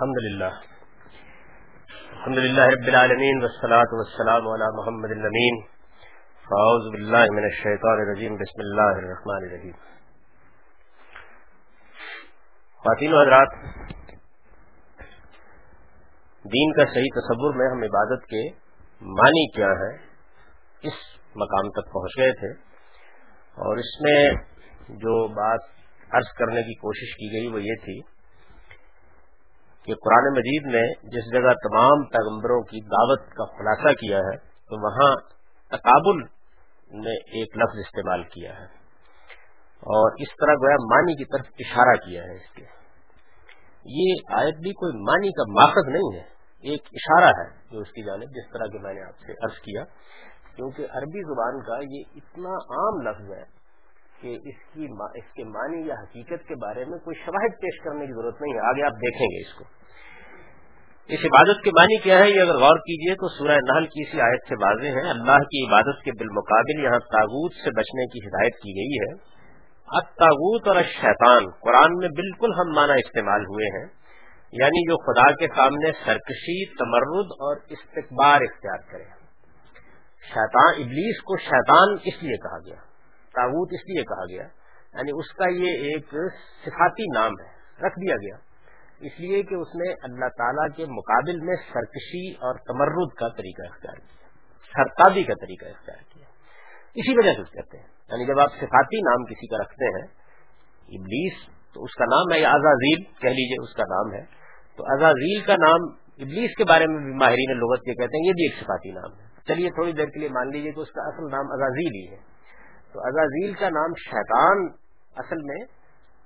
[0.00, 0.44] الحمد للہ
[2.10, 5.56] الحمد للہ رب العالمین والصلاة والسلام على محمد الامین
[6.44, 9.74] فاعوذ باللہ من الشیطان الرجیم بسم اللہ الرحمن الرحیم
[12.84, 13.56] خواتین و حضرات،
[16.44, 18.40] دین کا صحیح تصور میں ہم عبادت کے
[19.00, 19.90] معنی کیا ہے
[20.82, 21.02] اس
[21.34, 22.50] مقام تک پہنچ گئے تھے۔
[23.56, 24.22] اور اس میں
[25.04, 25.68] جو بات
[26.10, 27.98] عرض کرنے کی کوشش کی گئی وہ یہ تھی
[29.90, 34.86] کہ قرآن مجید نے جس جگہ تمام پیغمبروں کی دعوت کا خلاصہ کیا ہے، تو
[34.86, 35.16] وہاں
[35.68, 36.22] تقابل
[37.04, 38.80] نے ایک لفظ استعمال کیا ہے۔
[39.66, 42.64] اور اس طرح گویا معنی کی طرف اشارہ کیا ہے اس کے۔
[43.84, 46.28] یہ آیت بھی کوئی معنی کا ماخذ نہیں ہے،
[46.62, 49.58] ایک اشارہ ہے جو اس کی جانب، جس طرح کہ میں نے آپ سے عرض
[49.58, 49.84] کیا۔
[50.56, 53.59] کیونکہ عربی زبان کا یہ اتنا عام لفظ ہے
[54.20, 58.06] کہ اس کی اس کے معنی یا حقیقت کے بارے میں کوئی شواہد پیش کرنے
[58.06, 59.64] کی ضرورت نہیں ہے۔ آگے آپ دیکھیں گے اس کو۔
[61.08, 64.20] اس عبادت کے معنی کیا ہے؟ یہ اگر غور کیجیے تو سورہ نحل کی اسی
[64.20, 68.52] آیت سے واضح ہے۔ اللہ کی عبادت کے بالمقابل یہاں تاغوت سے بچنے کی ہدایت
[68.52, 69.40] کی گئی ہے۔
[69.86, 73.86] اب تاغوت اور شیطان قرآن میں بالکل ہم معنی استعمال ہوئے ہیں۔
[74.52, 79.04] یعنی جو خدا کے سامنے سرکشی، تمرد اور استقبار اختیار کرے۔
[80.28, 82.89] شیطان، ابلیس کو شیطان اس لیے کہا گیا۔
[83.34, 84.42] تاغوت اس لیے کہا گیا
[84.94, 86.06] یعنی اس کا یہ ایک
[86.64, 87.50] صفاتی نام ہے،
[87.86, 88.36] رکھ دیا گیا۔
[89.00, 93.72] اس لیے کہ اس نے اللہ تعالی کے مقابل میں سرکشی اور تمرد کا طریقہ
[93.72, 94.28] اختیار کیا،
[94.76, 96.24] سرتابی کا طریقہ اختیار کیا۔
[96.94, 100.06] اسی وجہ سے کہتے ہیں یعنی جب آپ صفاتی نام کسی کا رکھتے ہیں،
[100.98, 101.32] ابلیس
[101.74, 104.24] تو اس کا نام ہے یا ازازیل کہہ لیجیے اس کا نام ہے۔
[104.76, 105.80] تو ازازیل کا نام
[106.18, 109.20] ابلیس کے بارے میں بھی ماہرین لغت کے کہتے ہیں، یہ بھی ایک صفاتی نام
[109.20, 112.16] ہے۔ چلیے تھوڑی دیر کے لیے مان لیجیے کہ اس کا اصل نام ازازیل ہی
[112.16, 112.39] ہے۔
[112.92, 114.66] تو عزازیل کا نام شیطان
[115.16, 115.60] اصل میں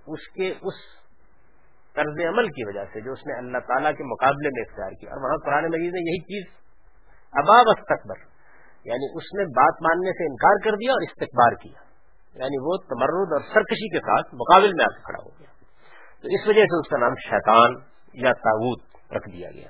[0.06, 0.74] اس کے اس
[1.94, 5.10] طرز عمل کی وجہ سے، جو اس نے اللہ تعالیٰ کے مقابلے میں اختیار کیا۔
[5.10, 6.52] اور وہاں قرآن مجید نے یہی چیز
[7.32, 8.34] اباب استقبر
[8.84, 11.84] یعنی اس نے بات ماننے سے انکار کر دیا اور استقبار کیا۔
[12.34, 15.46] یعنی وہ تمرد اور سرکشی کے ساتھ مقابل میں آ کے کھڑا ہو گیا۔
[16.22, 17.70] تو اس وجہ سے اس کا نام شیطان
[18.14, 19.68] یا تاوت رکھ دیا گیا۔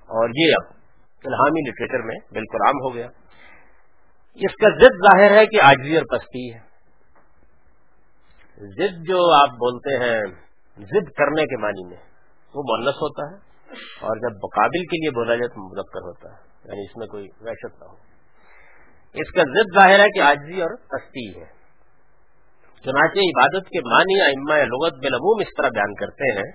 [0.00, 0.76] اور یہ اب
[1.24, 3.08] الہامی لٹریچر میں بالکل عام ہو گیا۔
[4.34, 6.58] اس کا ضد ظاہر ہے کہ آجزی اور پستی ہے۔
[8.56, 10.20] ضد جو آپ بولتے ہیں،
[10.76, 11.96] ضد کرنے کے معنی میں،
[12.54, 13.54] وہ مونس ہوتا ہے
[14.00, 17.28] اور جب مقابل کے لیے بولا جائے تو مذکر ہوتا ہے یعنی اس میں کوئی
[17.40, 17.96] وحشت نہ ہو۔
[19.14, 21.64] اس کا ضد ظاہر ہے کہ آجزی اور پستی ہے۔
[22.84, 26.52] چنانچہ عبادت کے معنی اما لغت بالعموم اس طرح بیان کرتے ہیں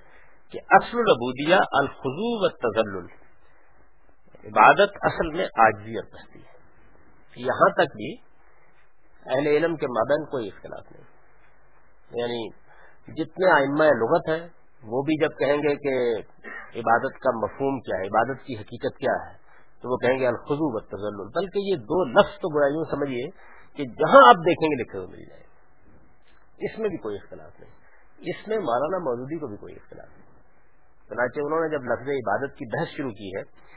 [0.52, 3.06] کہ اصل العبودیہ الخضو و تزل
[4.48, 6.49] عبادت اصل میں آجزی اور پستی ہے۔
[7.36, 8.16] یہاں تک بھی
[9.26, 11.04] اہل علم کے مابین کوئی اختلاف نہیں۔
[12.12, 12.50] یعنی
[13.08, 14.48] جتنے آئمہ لغت ہیں،
[14.84, 16.22] وہ بھی جب کہیں گے کہ
[16.80, 19.38] عبادت کا مفہوم کیا ہے، عبادت کی حقیقت کیا ہے،
[19.82, 23.28] تو وہ کہیں گے الخضو و تزل بلکہ یہ دو لفظ تو گویا یوں سمجھیے
[23.76, 25.44] کہ جہاں آپ دیکھیں گے لکھے ہوئے مل جائے
[26.66, 27.72] اس میں بھی کوئی اختلاف نہیں۔
[28.18, 30.30] اس میں مولانا مودودی کو بھی کوئی اختلاف نہیں۔
[31.10, 33.69] چنانچہ انہوں نے جب لفظ عبادت کی بحث شروع کی ہے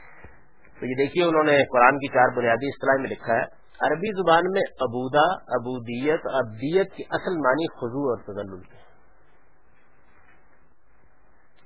[0.83, 3.43] تو یہ دیکھیے انہوں نے قرآن کی چار بنیادی اصطلاح میں لکھا ہے۔
[3.79, 8.75] عربی زبان میں ابودا ابودیت ابدیت کی اصل معنی خزو اور تزل کے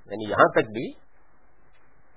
[0.06, 0.91] یعنی یہاں تک بھی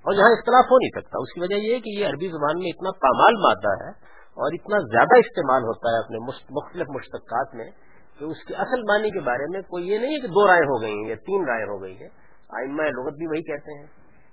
[0.04, 2.58] اور یہاں اختلاف ہو نہیں سکتا، اس کی وجہ یہ ہے کہ یہ عربی زبان
[2.58, 6.18] میں اتنا پامال مادہ ہے اور اتنا زیادہ استعمال ہوتا ہے اپنے
[6.50, 7.70] مختلف مشتقات میں
[8.18, 10.60] کہ اس کے اصل معنی کے بارے میں کوئی یہ نہیں ہے کہ دو رائے
[10.60, 12.08] ہو گئی ہیں یا تین رائے ہو گئی ہیں۔
[12.48, 13.86] آئمہ لغت بھی وہی کہتے ہیں۔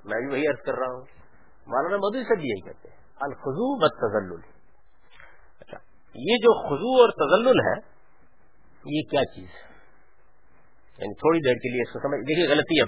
[0.05, 1.16] میں بھی وہی عرض کر رہا ہوں۔
[1.67, 4.51] مولانا مودودی سے بھی یہی کہتے ہیں الخضو و تزل
[5.59, 5.77] اچھا
[6.15, 7.97] یہ جو خزو اور تزل ہے،
[8.95, 9.67] یہ کیا چیز ہے؟
[10.97, 12.87] یعنی تھوڑی دیر کے لیے اس کو سمجھ، دیکھیے غلطی اب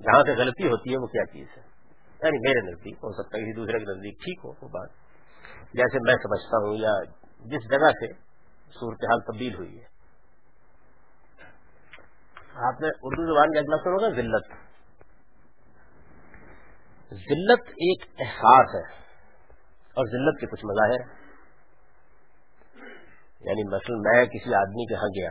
[0.00, 1.62] جہاں سے غلطی ہوتی ہے، وہ کیا چیز ہے؟
[2.22, 4.88] یعنی میرے نزدیک ہو سکتا ہے، کسی دوسرے کے نزدیک ٹھیک ہو، وہ بات۔
[5.72, 6.92] جیسے میں سمجھتا ہوں، یا
[7.40, 8.12] جس جگہ سے
[8.72, 9.98] صورتحال تبدیل ہوئی ہے۔
[12.54, 14.67] آپ نے اردو زبان کا اگلا سنو گا ذلت۔
[17.12, 18.98] ذلت ایک احساس ہے
[19.96, 21.00] اور ذلت کے کچھ مظاہر
[23.40, 25.30] یعنی مثلا میں کسی آدمی کے ہاں گیا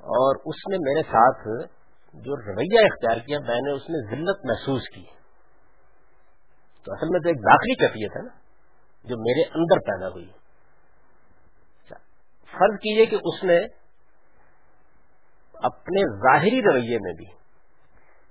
[0.00, 1.70] اور اس نے میرے ساتھ
[2.14, 5.04] جو رویہ اختیار کیا، میں نے اس میں ذلت محسوس کی۔
[6.84, 8.38] تو اصل میں تو ایک داخلی کیفیت ہے نا،
[9.04, 10.30] جو میرے اندر پیدا ہوئی۔
[11.84, 11.96] اچھا،
[12.52, 13.58] فرض کیجیے کہ اس نے
[15.54, 17.39] اپنے ظاہری رویے میں بھی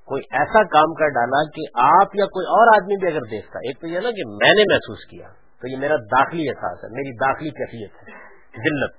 [0.10, 3.82] کوئی ایسا کام کر ڈالا کہ آپ یا کوئی اور آدمی بھی اگر دیکھتا، ایک
[3.82, 7.18] تو یہ نا کہ میں نے محسوس کیا، تو یہ میرا داخلی احساس ہے، میری
[7.18, 8.98] داخلی کیفیت ہے، ذلت۔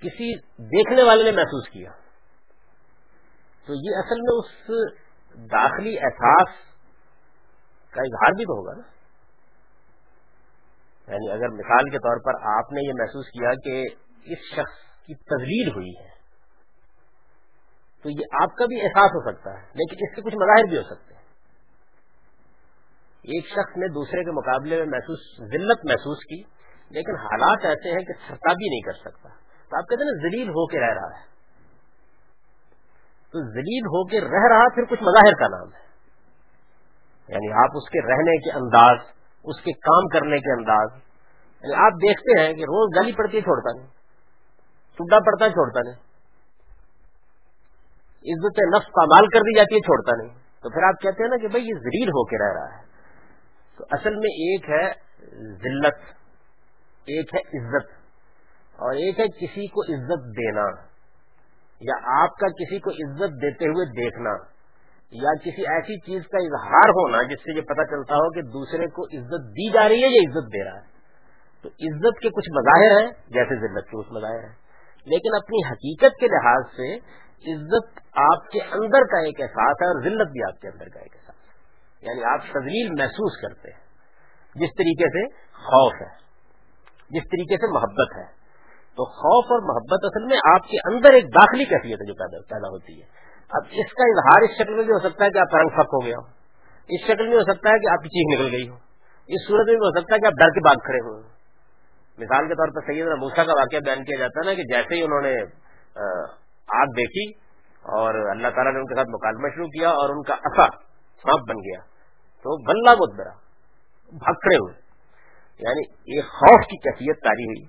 [0.00, 1.90] کسی دیکھنے والے نے محسوس کیا۔
[3.66, 4.70] تو یہ اصل میں اس
[5.52, 6.48] داخلی احساس
[7.90, 8.98] کا اظہار بھی تو ہوگا نا۔
[11.12, 13.86] یعنی اگر مثال کے طور پر آپ نے یہ محسوس کیا کہ
[14.24, 16.17] اس شخص کی تزلیل ہوئی ہے
[18.02, 20.78] تو یہ آپ کا بھی احساس ہو سکتا ہے، لیکن اس کے کچھ مظاہر بھی
[20.78, 21.22] ہو سکتے ہیں۔
[23.22, 25.18] ایک شخص نے دوسرے کے مقابلے میں محسوس،
[25.50, 26.42] ذلت محسوس کی،
[26.90, 29.28] لیکن حالات ایسے ہیں کہ سرتا بھی نہیں کر سکتا۔
[29.70, 31.28] تو آپ کہتے ہیں نا، ذلیل ہو کے رہ رہا ہے۔
[33.32, 35.88] تو ذلیل ہو کے رہ رہا پھر کچھ مظاہر کا نام ہے۔
[37.28, 38.98] یعنی آپ اس کے رہنے کے انداز،
[39.44, 40.90] اس کے کام کرنے کے انداز۔
[41.62, 43.90] یعنی آپ دیکھتے ہیں کہ روز گالی پڑتی ہے، چھوڑتا نہیں۔
[44.96, 46.07] ٹوٹا پڑتا ہے، چھوڑتا نہیں۔
[48.30, 51.36] عزت نفس پامال کر دی جاتی ہے، چھوڑتا نہیں۔ تو پھر آپ کہتے ہیں نا
[51.36, 52.82] کہ بھائی یہ ذلیل ہو کے رہ رہا ہے۔
[53.78, 54.92] تو اصل میں ایک ہے
[55.54, 56.02] ذلت،
[57.06, 57.90] ایک ہے عزت،
[58.78, 60.66] اور ایک ہے کسی کو عزت دینا،
[61.80, 64.30] یا آپ کا کسی کو عزت دیتے ہوئے دیکھنا،
[65.12, 68.86] یا کسی ایسی چیز کا اظہار ہونا جس سے یہ پتہ چلتا ہو کہ دوسرے
[68.86, 70.86] کو عزت دی جا رہی ہے یا عزت دے رہا ہے۔
[71.62, 74.54] تو عزت کے کچھ مظاہر ہیں، جیسے ذلت کے کچھ مظاہر ہیں۔
[75.06, 76.96] لیکن اپنی حقیقت کے لحاظ سے
[77.46, 81.00] عزت آپ کے اندر کا ایک احساس ہے اور ذلت بھی آپ کے اندر کا
[81.00, 83.80] ایک احساس ہے۔ یعنی آپ تزلیل محسوس کرتے ہیں۔
[84.54, 86.16] جس طریقے سے خوف ہے،
[87.10, 88.38] جس طریقے سے محبت ہے۔
[88.96, 92.68] تو خوف اور محبت اصل میں آپ کے اندر ایک داخلی کیفیت ہے جو پیدا
[92.68, 93.06] ہوتی ہے۔
[93.50, 95.88] اب اس کا اظہار اس شکل میں بھی ہو سکتا ہے کہ آپ رنگ پھک
[95.92, 96.26] ہو گیا ہو
[96.88, 98.74] اس شکل میں ہو سکتا ہے کہ آپ کی چیخ نکل گئی ہو
[99.26, 101.22] اس صورت میں بھی ہو سکتا ہے کہ آپ ڈر کے بعد کھڑے ہوئے
[102.18, 104.94] مثال کے طور پر سید موسا کا واقعہ بیان کیا جاتا ہے نا کہ جیسے
[104.94, 105.34] ہی انہوں نے
[106.68, 107.38] آگ دیکھی
[107.82, 110.70] اور اللہ تعالیٰ نے ان کے ساتھ مکالمہ شروع کیا اور ان کا اثر
[111.22, 111.80] سانپ بن گیا۔
[112.42, 113.34] تو بلّہ مدبرا
[114.12, 114.74] بھگ کھڑے ہوئے۔
[115.58, 117.64] یعنی یہ خوف کی کیفیت تاری ہوئی۔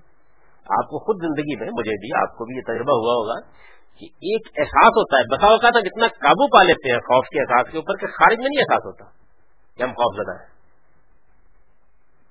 [0.56, 3.50] آپ کو خود زندگی میں مجھے بھی آپ کو بھی یہ تجربہ ہوا ہوگا
[3.98, 7.72] کہ ایک احساس ہوتا ہے۔ بسا اوقات جتنا قابو پا لیتے ہیں خوف کے احساس
[7.72, 9.04] کے اوپر کہ خارج میں نہیں احساس ہوتا
[9.76, 10.50] کہ ہم خوف زدہ ہیں۔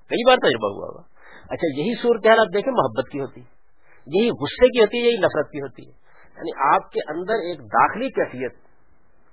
[0.08, 1.02] کئی بار تجربہ ہوا ہوگا۔
[1.42, 3.60] اچھا یہی صورت حال آپ دیکھیں، محبت کی ہوتی۔ ہے
[4.06, 7.60] یہی غصے کی ہوتی ہے یہی نفرت کی ہوتی۔ ہے یعنی آپ کے اندر ایک
[7.60, 8.54] داخلی کیفیت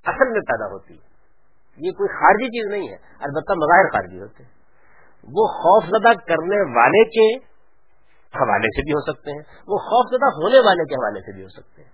[0.03, 1.07] اصل میں پیدا ہوتی ہے۔
[1.77, 4.51] یہ کوئی خارجی چیز نہیں ہے، البتہ مظاہر خارجی ہوتے ہیں۔
[5.23, 7.35] وہ خوف زدہ کرنے والے کے
[8.27, 11.43] حوالے سے بھی ہو سکتے ہیں، وہ خوف زدہ ہونے والے کے حوالے سے بھی
[11.43, 11.89] ہو سکتے ہیں۔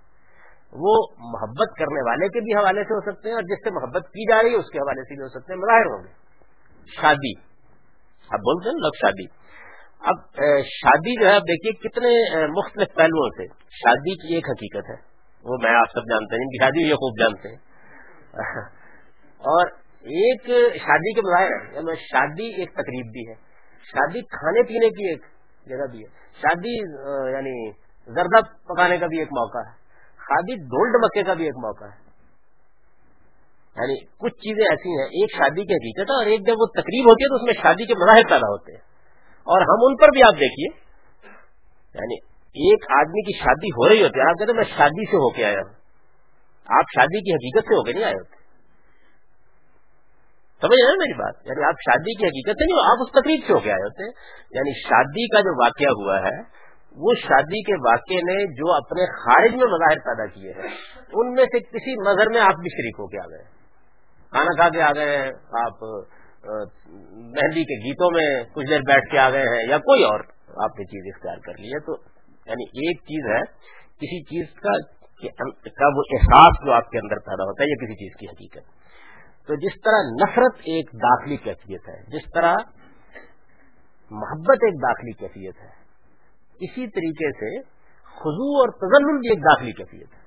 [0.73, 4.07] وہ محبت کرنے والے کے بھی حوالے سے ہو سکتے ہیں اور جس سے محبت
[4.07, 6.13] کی جا رہی ہے اس کے حوالے سے بھی ہو سکتے ہیں، مظاہر ہوں گے۔
[7.01, 7.33] شادی
[8.29, 9.42] اب بولتے ہیں لوگ شادی۔
[10.03, 10.15] اب
[10.63, 12.09] شادی جو ہے، اب دیکھیے کتنے
[12.47, 14.95] مختلف پہلوؤں سے۔ شادی کی ایک حقیقت ہے،
[15.43, 17.55] وہ میں آپ سب جانتے ہیں، شادی یہ خوب جانتے ہیں۔
[19.37, 19.67] اور
[20.01, 20.41] ایک
[20.81, 23.33] شادی کے مظاہر یعنی شادی ایک تقریب بھی ہے۔
[23.83, 25.21] شادی کھانے پینے کی ایک
[25.65, 26.77] جگہ بھی ہے۔ شادی
[27.31, 27.71] یعنی
[28.05, 29.73] زردہ پکانے کا بھی ایک موقع ہے۔
[30.17, 32.03] شادی ڈھول ڈمکے کا بھی ایک موقع ہے۔
[33.75, 37.09] یعنی کچھ چیزیں ایسی ہیں، ایک شادی کی حقیقت ہے اور ایک جب وہ تقریب
[37.09, 38.92] ہوتی ہے تو اس میں شادی کے مظاہر پیدا ہوتے ہیں۔
[39.43, 40.83] اور ہم ان پر بھی آپ دیکھیے۔
[41.93, 42.15] یعنی
[42.69, 45.29] ایک آدمی کی شادی ہو رہی ہوتی ہے، آپ کہتے ہیں میں شادی سے ہو
[45.29, 45.73] کے آیا ہوں۔
[46.67, 48.43] آپ شادی کی حقیقت سے ہو کے نہیں آئے ہوتے۔
[50.61, 53.53] سمجھ رہے میری بات؟ یعنی آپ شادی کی حقیقت سے نہیں، آپ اس تقریب سے
[53.53, 54.03] ہو کے آئے ہوتے۔
[54.51, 56.63] یعنی شادی کا جو واقعہ ہوا ہے،
[56.95, 60.75] وہ شادی کے واقعے نے جو اپنے خارج میں مظاہر پیدا کیے ہیں،
[61.13, 63.43] ان میں سے کسی مظہر میں آپ بھی شریک ہو کے آ گئے۔
[64.29, 65.31] کھانا کھا کے آ گئے ہیں
[65.65, 65.83] آپ
[66.45, 70.23] مہندی کے گیتوں میں کچھ دیر بیٹھ کے آ گئے ہیں یا کوئی اور
[70.65, 71.95] آپ نے چیز اختیار کر لی ہے، تو
[72.47, 73.41] یعنی ایک چیز ہے
[74.01, 78.15] کسی چیز کا وہ احساس جو آپ کے اندر پیدا ہوتا ہے یا کسی چیز
[78.19, 78.65] کی حقیقت
[79.47, 82.55] تو جس طرح نفرت ایک داخلی کیفیت ہے، جس طرح
[84.11, 85.71] محبت ایک داخلی کیفیت ہے،
[86.61, 87.51] اسی طریقے سے
[88.17, 90.22] خزو اور تزل بھی ایک داخلی کیفیت ہے۔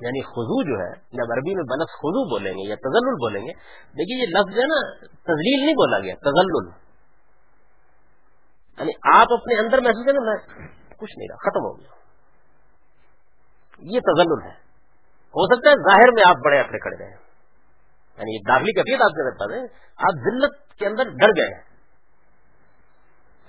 [0.00, 3.52] یعنی خزو جو ہے، جب عربی میں بنس خزو بولیں گے یا تزل بولیں گے،
[3.84, 6.80] دیکھیے یہ لفظ ہے نا تزلیل نہیں بولا گیا تزل
[8.78, 10.66] یعنی آپ اپنے اندر محسوس کریں میں
[10.96, 12.00] کچھ نہیں رہا، ختم ہو گیا۔
[13.78, 14.70] یہ تزل ہے۔
[15.36, 17.16] ہو سکتا ہے ظاہر میں آپ بڑے اپنے کھڑے رہے۔ ہیں
[18.18, 21.54] یعنی یہ داخلی کیفیت آپ کے اندر پاس ہے آپ ذلت کے اندر ڈر گئے۔
[21.54, 21.62] ہیں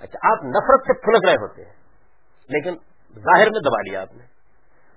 [0.00, 1.72] اچھا آپ نفرت سے پھلک رہے ہوتے ہیں۔
[2.48, 2.74] لیکن
[3.14, 4.31] ظاہر میں دبا لیا آپ نے۔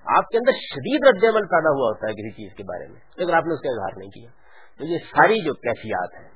[0.05, 2.99] آپ کے اندر شدید رد عمل پیدا ہوا ہوتا ہے کسی چیز کے بارے میں،
[3.17, 4.29] لیکن آپ نے اس کا اظہار نہیں کیا۔
[4.79, 6.29] تو یہ ساری جو کیفیات ہیں،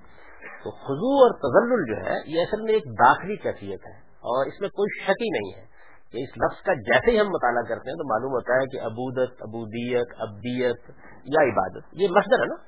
[0.64, 3.96] تو خزو اور تزل جو ہے، یہ اصل میں ایک داخلی کیفیت ہے،
[4.32, 5.66] اور اس میں کوئی شک ہی نہیں ہے
[6.14, 8.82] کہ اس لفظ کا جیسے ہی ہم مطالعہ کرتے ہیں تو معلوم ہوتا ہے کہ
[8.82, 10.92] ابودت ابودیت ابدیت
[11.30, 12.62] یا عبادت، یہ مصدر ہے نا،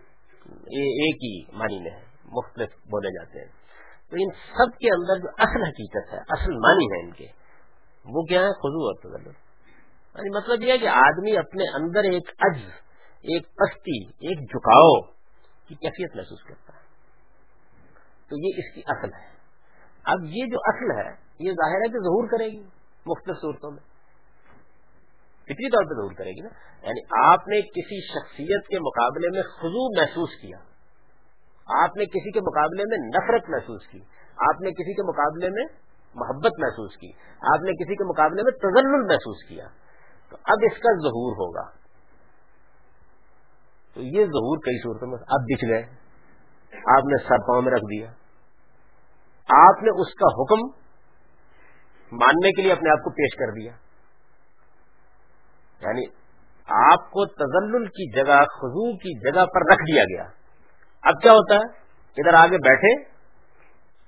[0.72, 3.51] یہ ایک ہی معنی میں ہے، مختلف بولے جاتے ہیں۔
[4.12, 7.27] تو ان سب کے اندر جو اصل حقیقت ہے، اصل معنی ہے ان کے،
[8.05, 9.50] وہ کیا ہے؟ خزو اور تجلط
[10.15, 12.70] یعنی مطلب یہ ہے کہ آدمی اپنے اندر ایک عجز
[13.22, 15.01] ایک پستی ایک جھکاؤ
[15.68, 16.82] کی کیفیت محسوس کرتا ہے۔
[18.30, 19.32] تو یہ اس کی اصل ہے۔
[20.03, 22.63] اب یہ جو اصل ہے یہ ظاہر ہے کہ ظہور کرے گی
[23.06, 23.80] مختلف صورتوں میں۔
[25.44, 26.50] فکری طور پہ ظہور کرے گی نا۔
[26.88, 30.58] یعنی آپ نے کسی شخصیت کے مقابلے میں خزو محسوس کیا۔
[31.84, 34.00] آپ نے کسی کے مقابلے میں نفرت محسوس کی۔
[34.38, 35.65] آپ نے کسی کے مقابلے میں
[36.15, 39.68] محبت محسوس کی۔ آپ نے کسی کے مقابلے میں تزل محسوس کیا۔
[40.31, 41.69] تو اب اس کا ظہور ہوگا۔
[43.93, 45.83] تو یہ ظہور کئی صورتوں میں اب دکھ گئے۔
[46.97, 48.07] آپ نے سر پاؤں میں رکھ دیا۔
[49.67, 50.67] آپ نے اس کا حکم
[52.11, 53.71] ماننے کے لیے اپنے آپ کو پیش کر دیا۔
[55.81, 56.05] یعنی
[56.67, 60.23] آپ کو تزل کی جگہ خزو کی جگہ پر رکھ دیا گیا۔
[61.03, 61.81] اب کیا ہوتا ہے؟
[62.17, 63.03] ادھر آگے بیٹھے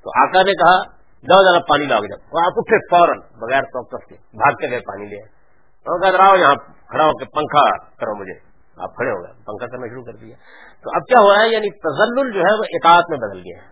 [0.02, 4.16] تو آقا نے کہا، جاؤ ذرا پانی لاؤ جب آپ اٹھے فوراً بغیر توقف کے
[4.16, 5.43] بھاگ کے گئے پانی لے
[5.88, 6.56] رہا یہاں،
[6.90, 8.54] کھڑا ہو کے پنکھا کرو مجھے.
[8.78, 10.36] آپ کھڑے ہو گئے، پنکھا کرنا شروع کر دیا۔
[10.84, 13.68] تو اب کیا ہوا ہے؟ یعنی تزل جو ہے وہ اطاعت میں بدل گیا ہے۔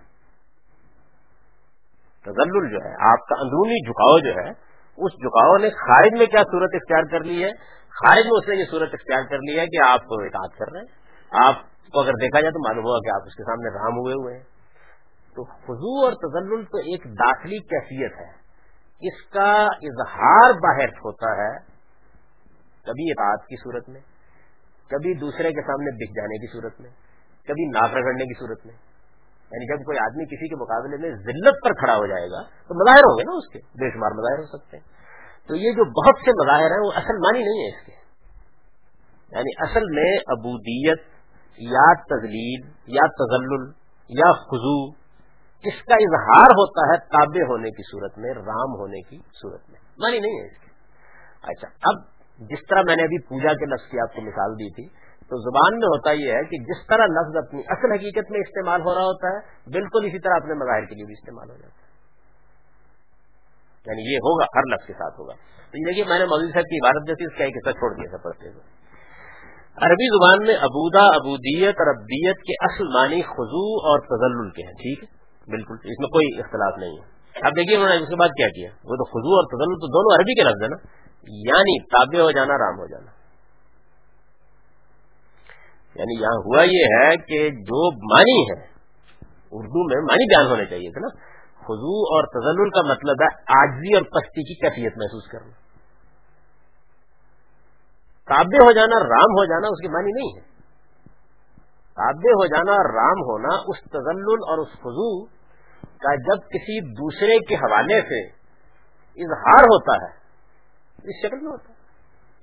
[2.23, 4.49] تزل جو ہے، آپ کا اندرونی جھکاؤ جو ہے،
[4.97, 7.49] اس جھکاؤ نے خارج میں کیا صورت اختیار کر لی ہے؟
[7.89, 10.71] خارج میں اس نے یہ صورت اختیار کر لی ہے کہ آپ کو اطاعت کر
[10.71, 10.87] رہے ہیں۔
[11.47, 11.53] آپ
[11.91, 14.35] کو اگر دیکھا جائے تو معلوم ہوگا کہ آپ اس کے سامنے رام ہوئے ہوئے
[14.35, 14.43] ہیں۔
[15.35, 18.41] تو خضو اور تزل تو ایک داخلی کیفیت ہے۔
[19.01, 21.70] اس کا اظہار باہر ہوتا ہے
[22.83, 24.01] کبھی اطاعت کی صورت میں،
[24.89, 26.89] کبھی دوسرے کے سامنے دکھ جانے کی صورت میں،
[27.47, 28.73] کبھی ناک رگڑنے کی صورت میں۔
[29.51, 32.83] یعنی جب کوئی آدمی کسی کے مقابلے میں ذلت پر کھڑا ہو جائے گا، تو
[32.83, 35.01] مظاہر ہوں گے نا اس کے، بے شمار مظاہر ہو سکتے ہیں۔
[35.47, 37.91] تو یہ جو بہت سے مظاہر ہیں، وہ اصل مانی نہیں ہے اس کے۔
[39.31, 41.01] یعنی اصل میں ابودیت
[41.57, 43.71] یا تزلیل یا تزل
[44.09, 44.89] یا خزو
[45.63, 49.79] اس کا اظہار ہوتا ہے تابع ہونے کی صورت میں، رام ہونے کی صورت میں۔
[49.97, 50.69] مانی نہیں ہے اس کی
[51.41, 54.69] اچھا اب جس طرح میں نے ابھی پوجا کے لفظ کی آپ کو مثال دی
[54.73, 54.87] تھی،
[55.29, 58.81] تو زبان میں ہوتا یہ ہے کہ جس طرح لفظ اپنی اصل حقیقت میں استعمال
[58.81, 59.39] ہو رہا ہوتا ہے،
[59.71, 61.91] بالکل اسی طرح اپنے مظاہر کے لیے بھی استعمال ہو جاتا ہے۔
[63.85, 65.33] یعنی یہ ہوگا، ہر لفظ کے ساتھ ہوگا۔
[65.71, 67.93] تو یہ دیکھیے، میں نے مودی صاحب کی عبارت جیسی اس کا ایک حصہ چھوڑ
[67.93, 68.81] دیا تھا پڑھتے ہوئے۔
[69.77, 74.73] عربی زبان میں ابودا، ابودیت اور ابدیت کے اصل معنی خزو اور تزل کے ہیں،
[74.73, 75.09] ٹھیک ہے؟
[75.51, 78.47] بالکل، اس میں کوئی اختلاف نہیں ہے۔ اب دیکھیے انہوں نے اس کے بعد کیا
[78.47, 82.21] کیا؟ وہ تو خزو اور تزل تو دونوں عربی کے لفظ ہے نا۔ یعنی تابع
[82.21, 83.11] ہو جانا، رام ہو جانا۔
[85.95, 88.65] یعنی یہاں ہوا یہ ہے کہ جو معنی ہے،
[89.51, 93.95] اردو میں معنی بیان ہونے چاہیے تھے نا۔ خزو اور تزل کا مطلب ہے آجزی
[93.95, 95.51] اور پستی کی کیفیت محسوس کرنا۔
[98.25, 100.51] تابع ہو جانا، رام ہو جانا، اس کی معنی نہیں ہے۔
[101.95, 105.25] تابع ہو جانا، رام ہونا، اس تزل اور اس خزو
[105.97, 108.27] کا جب کسی دوسرے کے حوالے سے
[109.23, 110.20] اظہار ہوتا ہے
[111.03, 111.77] اس شکل میں ہوتا ہے۔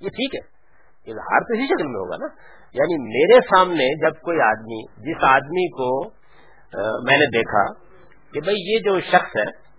[0.01, 0.59] یہ ٹھیک ہے۔
[1.11, 2.27] اظہار تو اسی شکل میں ہوگا نا۔
[2.73, 6.09] یعنی میرے سامنے جب کوئی آدمی، جس آدمی کو
[7.05, 7.73] میں نے دیکھا
[8.33, 9.69] کہ بھائی یہ جو شخص ہے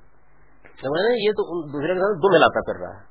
[1.27, 3.05] یہ تو دوسرے کے ساتھ دو ملاتا کر رہا ہے۔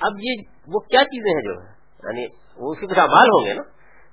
[0.00, 0.34] اب یہ
[0.66, 1.74] وہ کیا چیزیں ہیں جو ہے
[2.04, 3.62] یعنی وہ اس کے کچھ امال ہوں گے نا۔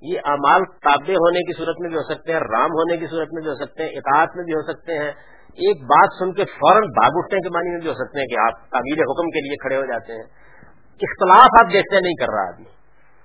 [0.02, 3.28] یہ امال تابع ہونے کی صورت میں بھی ہو سکتے ہیں، رام ہونے کی صورت
[3.32, 5.12] میں بھی ہو سکتے ہیں، اطاعت میں بھی ہو سکتے ہیں۔
[5.60, 8.38] ایک بات سن کے فوراً باغ اٹھنے کے معنی میں بھی ہو سکتے ہیں کہ
[8.42, 10.28] آپ تعمیر حکم کے لیے کھڑے ہو جاتے ہیں۔
[11.02, 12.70] اختلاف آپ دیکھتے نہیں کر رہا آدمی۔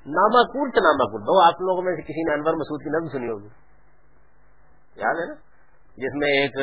[0.06, 3.28] ناماکول تو ناماکول دو آپ لوگوں میں سے کسی نے انور مسعود کی نظم سنی
[3.30, 3.48] ہوگی۔
[4.96, 5.34] یاد ہے نا؟
[6.04, 6.58] جس میں ایک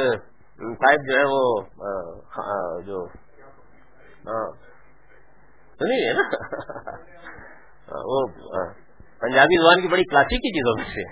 [0.84, 1.42] صاحب جو ہے وہ
[2.86, 3.06] جو
[5.80, 6.26] سنی ہے نا؟
[8.12, 8.20] وہ
[9.22, 11.04] پنجابی زبان کی بڑی کلاسیکی چیزوں میں سے۔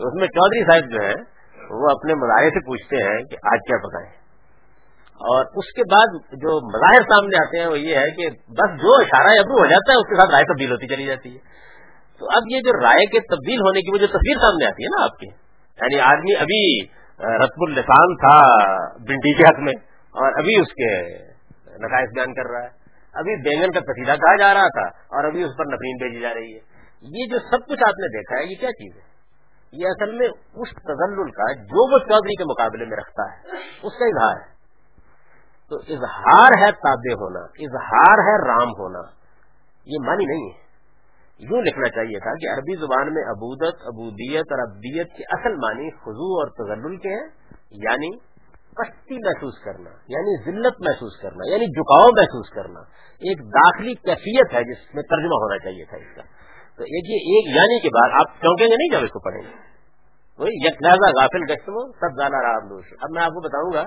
[0.00, 1.14] اس میں چودھری صاحب جو ہے
[1.70, 4.24] وہ اپنے مظاہرے سے پوچھتے ہیں کہ آج کیا پکائیں
[5.20, 8.94] اور اس کے بعد جو مظاہر سامنے آتے ہیں وہ یہ ہے کہ بس جو
[8.94, 11.38] اشارہ ابرو ہو جاتا ہے اس کے ساتھ رائے تبدیل ہوتی چلی جاتی ہے۔
[12.18, 14.88] تو اب یہ جو رائے کے تبدیل ہونے کی وہ جو تصویر سامنے آتی ہے
[14.88, 16.80] نا آپ کی یعنی آدمی ابھی
[17.20, 18.36] رسم السان تھا
[19.08, 19.72] بنڈی کے حق میں
[20.14, 21.08] اور ابھی اس کے
[21.80, 22.68] نقائص بیان کر رہا ہے۔
[23.14, 26.34] ابھی بینگن کا پسیدہ کہا جا رہا تھا اور ابھی اس پر نفرین بھیجی جا
[26.34, 26.60] رہی ہے۔
[27.02, 29.13] یہ جو سب کچھ آپ نے دیکھا ہے، یہ کیا چیز ہے؟
[29.78, 33.92] یہ اصل میں اس تزل کا جو وہ چودھری کے مقابلے میں رکھتا ہے، اس
[33.98, 34.54] کا اظہار ہے۔
[35.70, 39.00] تو اظہار ہے تابع ہونا، اظہار ہے رام ہونا،
[39.86, 40.64] یہ معنی نہیں ہے۔
[41.38, 45.90] یوں لکھنا چاہیے تھا کہ عربی زبان میں ابودت ابودیت اور ابدیت کے اصل معنی
[45.90, 47.28] خضو اور تزل کے ہیں
[47.70, 48.34] یعنی
[48.76, 52.80] پستی محسوس کرنا یعنی ذلت محسوس کرنا یعنی جھکاؤ محسوس کرنا۔
[53.14, 56.22] ایک داخلی کیفیت ہے جس میں ترجمہ ہونا چاہیے تھا اس کا۔
[56.78, 59.52] تو یہ ایک یعنی کے بعد آپ چونکیں گے نہیں جب اس کو پڑھیں گے۔
[60.38, 60.82] وہی یک
[61.18, 63.82] غافل گشت سب زیادہ رام دوش اب میں آپ کو بتاؤں گا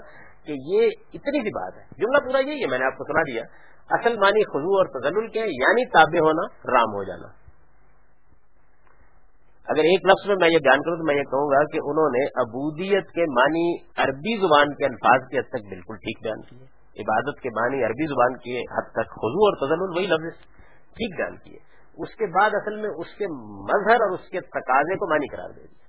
[0.46, 3.22] کہ یہ اتنی سی بات ہے۔ جملہ پورا یہی ہے، میں نے آپ کو سنا
[3.22, 3.44] دیا۔
[3.89, 7.27] اصل معنی خزو اور تزل کے یعنی تابع ہونا، رام ہو جانا۔
[9.67, 12.10] اگر ایک لفظ میں میں یہ بیان کروں تو میں یہ کہوں گا کہ انہوں
[12.10, 13.65] نے ابودیت کے معنی
[13.98, 18.08] عربی زبان کے الفاظ کی حد تک بالکل ٹھیک بیان کیے عبادت کے معنی عربی
[18.08, 20.46] زبان کی حد تک خزو اور تزل وہی لفظ
[20.98, 21.66] ٹھیک بیان کیے
[21.97, 23.27] اس کے بعد اصل میں اس کے
[23.63, 25.87] مظہر اور اس کے تقاضے کو معنی قرار دے دیا۔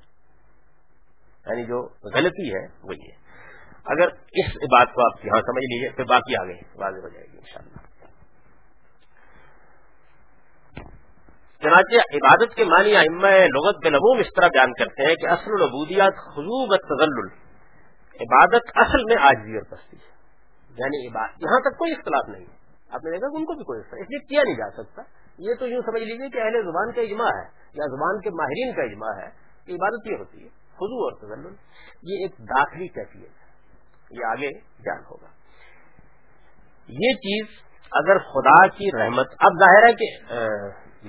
[1.46, 3.28] یعنی جو غلطی ہے وہی ہے
[3.84, 7.38] اگر اس بات کو آپ یہاں سمجھ لیجیے پھر باقی آگے واضح ہو جائے گی
[7.38, 7.88] انشاءاللہ۔
[11.62, 16.14] چنانچہ عبادت کے معنی ام لغت بلبوم اس طرح بیان کرتے ہیں کہ اصل العبودیات
[16.16, 17.28] خزوب تغل
[18.20, 20.18] عبادت اصل میں آجزی اور پستی ہے۔
[20.70, 22.56] یعنی عبادت یہاں تک کوئی اختلاف نہیں ہے۔
[22.90, 25.02] آپ نے دیکھا کہ ان کو بھی کوئی اختلاف اس لیے کیا نہیں جا سکتا۔
[25.38, 28.74] یہ تو یوں سمجھ لیجیے کہ اہل زبان کا اجماع ہے یا زبان کے ماہرین
[28.76, 29.28] کا اجماع ہے
[29.66, 31.46] کہ عبادت یہ ہوتی ہے خزو اور تغل
[32.02, 33.46] یہ ایک داخلی کیفیت ہے،
[34.10, 34.50] یہ آگے
[34.82, 35.30] بیان ہوگا۔
[36.88, 37.56] یہ چیز
[37.92, 40.08] اگر خدا کی رحمت، اب ظاہر ہے کہ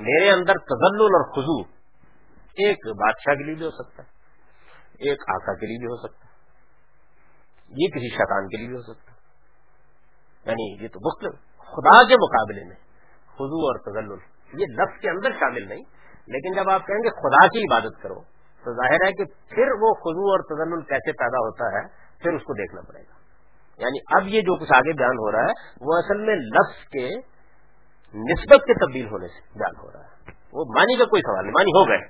[0.08, 1.60] میرے اندر تزل اور خزو
[2.58, 6.26] ایک بادشاہ کے لیے بھی ہو سکتا ہے، ایک آقا کے لیے بھی ہو سکتا
[6.26, 6.32] ہے،
[7.70, 9.18] یہ کسی شیطان کے لیے بھی ہو سکتا ہے۔
[10.46, 11.40] یعنی یہ تو مختلف،
[11.74, 12.76] خدا کے مقابلے میں
[13.40, 14.12] خزو اور تزل
[14.62, 15.84] یہ لفظ کے اندر شامل نہیں،
[16.28, 18.22] لیکن جب آپ کہیں گے خدا کی عبادت کرو،
[18.66, 21.88] تو ظاہر ہے کہ پھر وہ خزو اور تزل کیسے پیدا ہوتا ہے،
[22.24, 23.20] پھر اس کو دیکھنا پڑے گا۔
[23.78, 27.10] یعنی اب یہ جو کچھ آگے بیان ہو رہا ہے، وہ اصل میں لفظ کے
[28.14, 31.54] نسبت کے تبدیل ہونے سے بیان ہو رہا ہے۔ وہ مانی کا کوئی سوال نہیں
[31.54, 32.08] مانی ہو گئے۔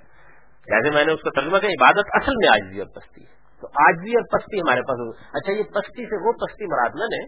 [0.60, 3.68] جیسے میں نے اس کا ترجمہ کیا عبادت اصل میں آجزی اور پستی ہے۔ تو
[3.88, 7.26] آجزی اور پستی ہمارے پاس اچھا یہ پستی سے وہ پستی مراد نہ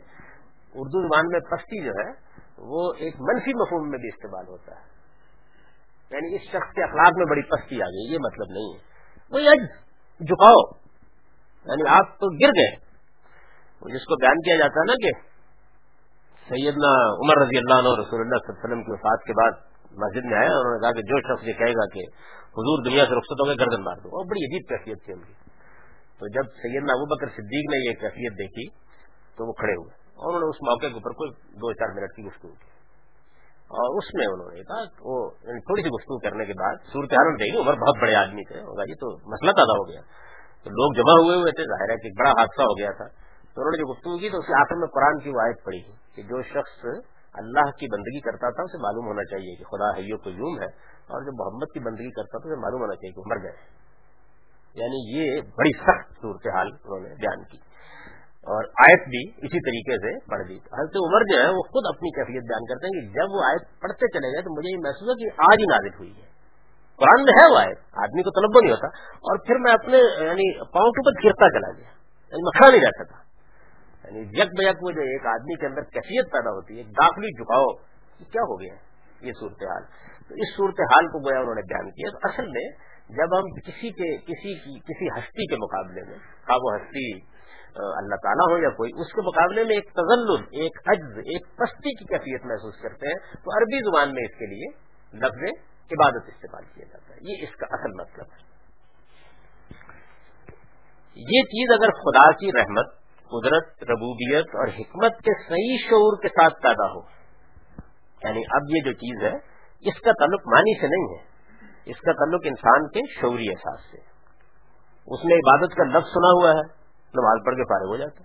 [0.74, 2.31] اردو زبان میں پستی جو ہے
[2.62, 4.92] وہ ایک منفی مفہوم میں بھی استعمال ہوتا ہے۔
[6.10, 8.80] یعنی اس شخص کے اخلاق میں بڑی پستی آ گئی، یہ مطلب نہیں ہے۔
[9.32, 9.66] وہی اج
[10.20, 10.78] جھکاؤ۔
[11.66, 12.92] یعنی آپ تو گر گئے۔
[13.82, 15.32] جس کو بیان کیا جاتا ہے نا کہ
[16.48, 19.52] سیدنا عمر رضی اللہ عنہ رسول اللہ صلی اللہ علیہ وسلم کی وفات کے بعد
[19.92, 22.00] مسجد میں آیا انہوں نے کہا کہ جو شخص یہ کہے گا کہ
[22.46, 25.20] حضور دنیا سے رخصت ہو گئے، گردن مار دو۔ اور بڑی عجیب کیفیت تھی ان
[25.20, 25.34] کی۔
[26.20, 28.68] تو جب سیدنا ابو بکر صدیق نے یہ کیفیت دیکھی
[29.38, 32.12] تو وہ کھڑے ہوئے۔ اور انہوں نے اس موقع کے اوپر کوئی دو چار منٹ
[32.16, 32.70] کی گفتگو کی۔
[33.72, 37.40] اور اس میں انہوں نے کہا وہ یعنی تھوڑی سی گفتگو کرنے کے بعد صورتحال
[37.40, 40.02] دیکھی عمر بہت بڑے آدمی تھے، ہوگا، یہ تو مسئلہ پیدا ہو گیا۔
[40.64, 43.06] تو لوگ جمع ہوئے ہوئے تھے، ظاہر ہے کہ بڑا حادثہ ہو گیا تھا۔
[43.54, 45.64] تو انہوں نے جو گفتگو کی تو اس کے آخر میں قرآن کی وہ آیت
[45.64, 45.82] پڑی
[46.16, 46.86] کہ جو شخص
[47.34, 50.68] اللہ کی بندگی کرتا تھا اسے معلوم ہونا چاہیے کہ خدا حیو کو یوم ہے،
[51.08, 53.56] اور جو محمد کی بندگی کرتا تھا اسے معلوم ہونا چاہیے کہ مر گئے
[54.76, 57.58] یعنی یہ بڑی سخت صورتحال انہوں نے بیان کی۔
[58.42, 62.10] اور آیت بھی اسی طریقے سے پڑھ دی۔ حضرت عمر جو ہے وہ خود اپنی
[62.10, 65.08] کیفیت بیان کرتے ہیں کہ جب وہ آیت پڑھتے چلے گئے تو مجھے یہ محسوس
[65.08, 66.32] ہوا کہ آج ہی نازل ہوئی ہے۔
[66.96, 70.60] قرآن میں ہے وہ آیت، آدمی کو طلب نہیں ہوتا۔ اور پھر میں اپنے یعنی
[70.60, 71.90] پاؤں کے اوپر گرتا چلا گیا
[72.32, 73.22] یعنی میں کھڑا نہیں رہتا تھا۔
[74.08, 77.66] یعنی یک بیک وہ جو ایک آدمی کے اندر کیفیت پیدا ہوتی ہے، داخلی جھکاؤ
[78.32, 78.74] کیا ہو گیا
[79.22, 79.84] یہ صورتحال؟
[80.28, 82.70] تو اس صورتحال کو گویا انہوں نے بیان کیا۔ تو اصل میں
[83.10, 86.18] جب ہم کسی کے، کسی کی، کسی ہستی کے مقابلے میں
[86.50, 87.31] ہاں وہ ہستی
[87.76, 91.96] اللہ تعالیٰ ہو یا کوئی، اس کے مقابلے میں ایک تزل ایک عجز ایک پستی
[91.96, 96.64] کی کیفیت محسوس کرتے ہیں، تو عربی زبان میں اس کے لیے لفظ عبادت استعمال
[96.64, 98.52] کیا جاتا ہے۔ یہ اس کا اصل مطلب ہے۔
[101.16, 102.86] یہ چیز اگر خدا کی رحمت،
[103.20, 107.22] قدرت، ربوبیت اور حکمت کے صحیح شعور کے ساتھ پیدا ہو
[108.24, 109.38] یعنی اب یہ جو چیز ہے،
[109.82, 111.26] اس کا تعلق معنی سے نہیں ہے،
[111.86, 113.98] اس کا تعلق انسان کے شعوری احساس سے
[115.08, 116.81] اس نے عبادت کا لفظ سنا ہوا ہے۔
[117.14, 118.24] نماز پڑھ کے فارغ ہو جاتا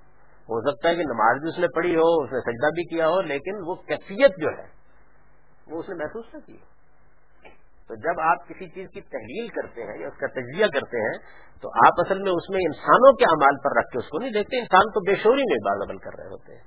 [0.51, 3.09] ہو سکتا ہے کہ نماز بھی اس نے پڑھی ہو، اس نے سجدہ بھی کیا
[3.09, 4.67] ہو، لیکن وہ کیفیت جو ہے،
[5.71, 6.57] وہ اس نے محسوس نہ کی۔
[7.89, 11.19] تو جب آپ کسی چیز کی تحلیل کرتے ہیں یا اس کا تجزیہ کرتے ہیں،
[11.63, 14.31] تو آپ اصل میں اس میں انسانوں کے امال پر رکھ کے اس کو نہیں
[14.31, 16.63] دیکھتے۔ انسان تو بے شوری میں بال عمل کر رہے ہوتے ہیں۔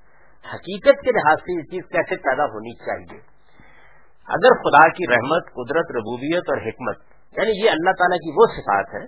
[0.54, 3.22] حقیقت کے لحاظ سے یہ چیز کیسے پیدا ہونی چاہیے؟
[4.28, 6.98] اگر خدا کی رحمت، قدرت، ربوبیت اور حکمت
[7.38, 9.06] یعنی یہ اللہ تعالیٰ کی وہ صفات ہے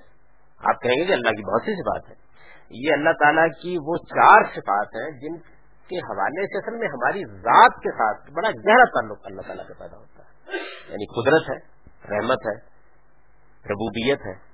[0.71, 2.30] آپ کہیں گے کہ اللہ کی بہت سی صفات ہے
[2.73, 5.37] یہ اللہ تعالیٰ کی وہ چار صفات ہیں جن
[5.89, 9.73] کے حوالے سے اصل میں ہماری ذات کے ساتھ بڑا گہرا تعلق اللہ تعالیٰ کا
[9.79, 10.55] پیدا ہوتا ہے۔
[10.87, 11.57] یعنی قدرت ہے،
[12.15, 12.55] رحمت ہے،
[13.65, 14.51] ربوبیت ہے۔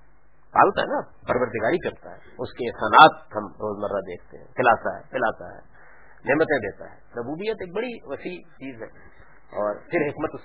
[0.52, 5.04] پالتا ہے نا، پروردگاری کرتا ہے۔ اس کے احسانات ہم روزمرہ دیکھتے ہیں، کھلاتا ہے،
[5.10, 5.60] پلاتا ہے،
[6.26, 8.88] نعمتیں دیتا ہے۔ ربوبیت ایک بڑی وسیع چیز ہے۔
[9.58, 10.42] اور پھر حکمت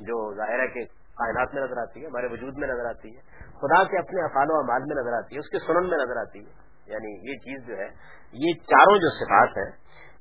[0.00, 0.84] جو ظاہر ہے کہ
[1.16, 4.50] کائنات میں نظر آتی ہے، ہمارے وجود میں نظر آتی ہے، خدا کے اپنے افعال
[4.50, 7.36] و اعمال میں نظر آتی ہے، اس کے سنن میں نظر آتی ہے۔ یعنی یہ
[7.36, 7.88] چیز جو ہے،
[8.32, 9.70] یہ چاروں جو صفات ہیں،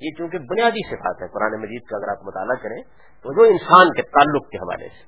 [0.02, 2.82] یہ چونکہ بنیادی صفات ہے قرآن مجید کا اگر آپ مطالعہ کریں
[3.26, 5.04] تو جو انسان کے تعلق کے حوالے سے،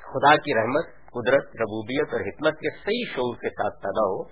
[0.00, 4.22] خدا کی رحمت، قدرت، ربوبیت اور حکمت کے صحیح شعور کے ساتھ پیدا ہو،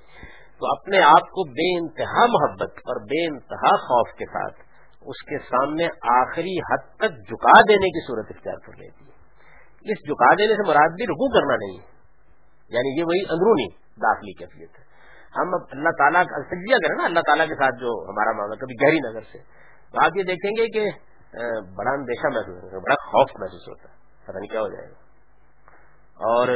[0.58, 4.60] تو اپنے آپ کو بے انتہا محبت اور بے انتہا خوف کے ساتھ
[5.02, 10.04] اس کے سامنے آخری حد تک جھکا دینے کی صورت اختیار کر لیتی ہے۔ اس
[10.06, 11.90] جھکا دینے سے مراد بھی رکو کرنا نہیں ہے
[12.70, 13.66] یعنی یہ وہی اندرونی
[14.02, 14.81] داخلی کیفیت ہے۔
[15.36, 18.54] ہم اب اللہ تعالیٰ کا سجیہ کریں نا، اللہ تعالیٰ کے ساتھ جو ہمارا معاملہ،
[18.54, 19.38] کبھی گہری نظر سے۔
[19.92, 20.90] تو آپ یہ دیکھیں گے کہ
[21.76, 24.88] بڑا اندیشہ محسوس ہوتا ہے، بڑا خوف محسوس ہوتا ہے۔ پتہ نہیں کیا ہو جائے
[24.88, 24.94] گا۔
[26.12, 26.48] اور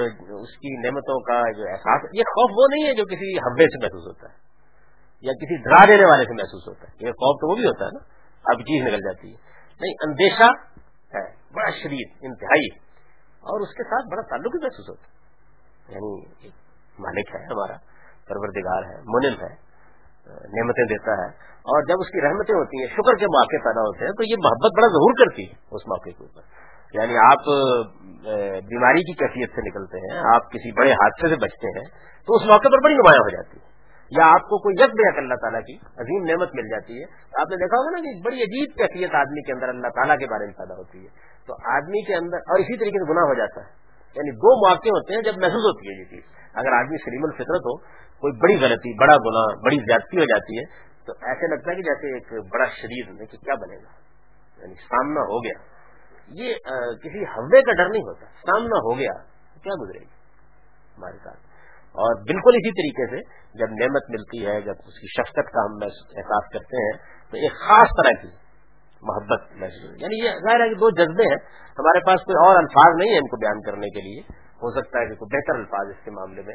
[0.43, 3.79] اس کی نعمتوں کا جو احساس، یہ خوف وہ نہیں ہے جو کسی حبے سے
[3.83, 4.39] محسوس ہوتا ہے،
[5.21, 7.85] یا کسی ڈرا دینے والے سے محسوس ہوتا ہے۔ یہ خوف تو وہ بھی ہوتا
[7.85, 8.05] ہے نا،
[8.45, 9.37] اب چیز نکل جاتی ہے۔
[9.81, 10.51] نہیں، اندیشہ
[11.17, 12.69] ہے، بڑا شدید، انتہائی،
[13.27, 15.17] اور اس کے ساتھ بڑا تعلق بھی محسوس ہوتا ہے۔
[15.95, 16.49] یعنی
[16.99, 17.96] مالک ہے ہمارا۔
[18.29, 19.53] پروردگار ہے، منم ہے،
[20.29, 21.29] نعمتیں دیتا ہے۔
[21.73, 24.37] اور جب اس کی رحمتیں ہوتی ہیں، شکر کے موقع پیدا ہوتے ہیں، تو یہ
[24.45, 26.43] محبت بڑا ظہور کرتی ہے اس موقع کے اوپر۔
[26.93, 27.41] یعنی آپ
[28.69, 31.85] بیماری کی کیفیت سے نکلتے ہیں، آپ کسی بڑے حادثے سے بچتے ہیں،
[32.27, 33.77] تو اس موقع پر بڑی نمایاں ہو جاتی ہے۔
[34.11, 37.05] یا آپ کو کوئی یک بیک اللہ تعالیٰ کی عظیم نعمت مل جاتی ہے۔
[37.41, 40.27] آپ نے دیکھا ہوگا نا کہ بڑی عجیب کیفیت آدمی کے اندر اللہ تعالیٰ کے
[40.27, 41.09] بارے میں پیدا ہوتی ہے۔
[41.47, 43.71] تو آدمی کے اندر، اور اسی طریقے سے گناہ ہو جاتا ہے۔
[44.15, 46.21] یعنی دو مواقع ہوتے ہیں جب محسوس ہوتی ہے یہ چیز۔
[46.55, 47.77] اگر آدمی سلیم الفطرت ہو
[48.21, 50.65] کوئی بڑی غلطی، بڑا گناہ، بڑی زیادتی ہو جاتی ہے،
[51.07, 54.07] تو ایسے لگتا ہے کہ جیسے ایک بڑا شریر میں کہ کیا بنے گا؟
[54.63, 55.77] یعنی سامنا ہو گیا۔
[56.29, 56.55] یہ
[57.03, 59.13] کسی ہوے کا ڈر نہیں ہوتا۔ سامنا ہو گیا
[59.63, 60.11] کیا گزرے گی؟
[60.99, 61.39] ہمارے ساتھ۔
[61.87, 65.79] اور بالکل اسی طریقے سے جب نعمت ملتی ہے، جب اس کی شفقت کا ہم
[66.17, 66.93] احساس کرتے ہیں،
[67.31, 68.47] تو ایک خاص طرح کی
[69.03, 71.37] محبت محسوس یعنی یہ ظاہر ہے کہ دو جذبے ہیں۔
[71.79, 74.23] ہمارے پاس کوئی اور الفاظ نہیں ہے ان کو بیان کرنے کے لیے۔
[74.57, 76.55] ہو سکتا ہے کہ کوئی بہتر الفاظ اس کے معاملے میں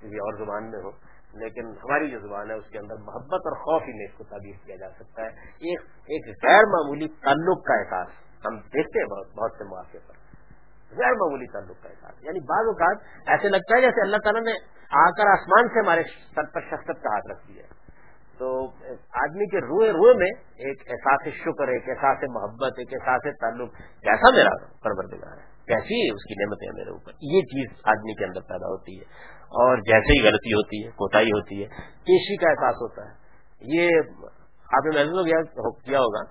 [0.00, 0.90] کسی اور زبان میں ہو۔
[1.34, 4.24] لیکن ہماری جو زبان ہے، اس کے اندر محبت اور خوف ہی میں اس کو
[4.24, 8.08] تعبیر کیا جا سکتا ہے۔ ایک ایک غیر معمولی تعلق کا احساس
[8.46, 10.14] ہم دیکھتے ہیں، بہت بہت سے مواقع پر۔
[10.90, 14.52] غیر معمولی تعلق کا احساس۔ یعنی بعض اوقات ایسے لگتا ہے جیسے اللہ تعالیٰ نے
[14.90, 16.02] آ کر آسمان سے ہمارے
[16.34, 17.62] سر پر شخصت کا ہاتھ رکھ دیا
[18.38, 18.66] تو
[19.12, 24.30] آدمی کے روئے روئے میں ایک احساس شکر، ایک احساس محبت، ایک احساس تعلق کیسا
[24.30, 24.50] میرا
[24.82, 28.66] پروردگار ہے کیسی ہے اس کی نعمتیں میرے اوپر۔ یہ چیز آدمی کے اندر پیدا
[28.66, 33.02] ہوتی ہے۔ اور جیسے ہی غلطی ہوتی ہے، کوتاہی ہوتی ہے کیشی کا احساس ہوتا
[33.02, 33.26] ہے۔
[33.60, 33.88] یہ
[34.66, 36.24] آپ نے محسوس کیا ہوگا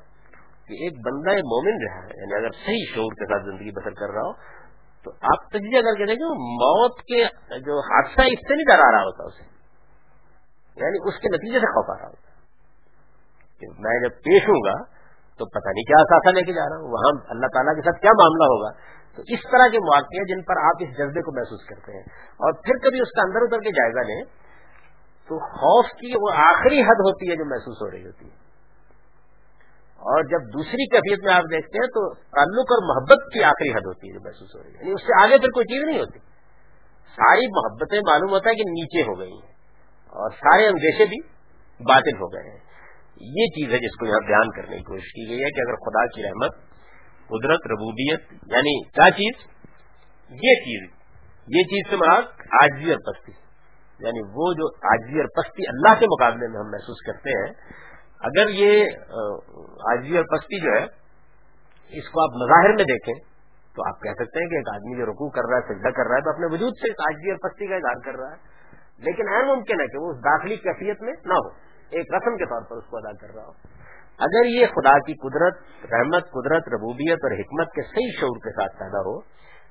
[0.67, 4.13] کہ ایک بندہ مومن رہا ہے یعنی اگر صحیح شعور کے ساتھ زندگی بسر کر
[4.13, 4.33] رہا ہو،
[5.03, 7.25] تو آپ تجزیہ کر کے دیکھیں، موت کے
[7.59, 9.55] جو حادثہ اس سے نہیں ڈرا رہا ہوتا اسے۔
[10.81, 12.31] یعنی اس کے نتیجے سے خوف آ رہا ہوتا
[13.59, 14.83] کہ میں جب پیش ہوں گا،
[15.37, 18.01] تو پتہ نہیں کیا اثاثہ لے کے جا رہا ہوں۔ وہاں اللہ تعالیٰ کے ساتھ
[18.01, 21.65] کیا معاملہ ہوگا؟ تو اس طرح کے مواقع جن پر آپ اس جذبے کو محسوس
[21.65, 24.23] کرتے ہیں۔ اور پھر کبھی اس کا اندر اتر کے جائزہ لیں
[25.27, 28.45] تو خوف کی وہ آخری حد ہوتی ہے جو محسوس ہو رہی ہوتی ہے۔
[29.95, 33.85] اور جب دوسری کیفیت میں آپ دیکھتے ہیں تو تعلق اور محبت کی آخری حد
[33.85, 35.99] ہوتی ہے جو محسوس ہو رہی ہے۔ یعنی اس سے آگے پھر کوئی چیز نہیں
[35.99, 36.19] ہوتی۔
[37.15, 39.53] ساری محبتیں معلوم ہوتا ہے کہ نیچے ہو گئی ہیں
[40.07, 41.21] اور سارے اندیشے بھی
[41.79, 42.59] باطل ہو گئے ہیں۔
[43.21, 45.75] یہ چیز ہے جس کو یہاں بیان کرنے کی کوشش کی گئی ہے کہ اگر
[45.75, 46.74] خدا کی رحمت
[47.27, 49.45] قدرت، ربوبیت یعنی کیا چیز؟
[50.29, 50.89] یہ چیز
[51.47, 52.21] یہ چیز سے مراد
[52.61, 53.31] آجزی اور پستی۔
[53.99, 57.53] یعنی وہ جو آجزی اور پستی اللہ کے مقابلے میں ہم محسوس کرتے ہیں،
[58.19, 58.85] اگر یہ
[59.91, 60.83] آجی اور پستی جو ہے،
[61.99, 63.15] اس کو آپ مظاہر میں دیکھیں،
[63.75, 66.07] تو آپ کہہ سکتے ہیں کہ ایک آدمی جو رکوع کر رہا ہے، سجدہ کر
[66.07, 68.55] رہا ہے، تو اپنے وجود سے آجی اور پستی کا اظہار کر رہا ہے۔
[68.97, 71.49] لیکن اہم ممکن ہے کہ وہ اس داخلی کیفیت میں نہ ہو۔
[71.89, 73.51] ایک رسم کے طور پر اس کو ادا کر رہا ہو۔
[74.17, 75.57] اگر یہ خدا کی قدرت،
[75.93, 79.21] رحمت، قدرت، ربوبیت اور حکمت کے صحیح شعور کے ساتھ پیدا ہو،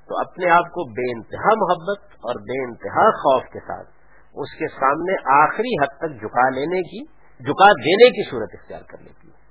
[0.09, 3.89] تو اپنے آپ کو بے انتہا محبت اور بے انتہا خوف کے ساتھ
[4.35, 7.05] اس کے سامنے آخری حد تک جھکا لینے کی،
[7.39, 9.45] جھکا دینے کی صورت اختیار کر لیتی ہے۔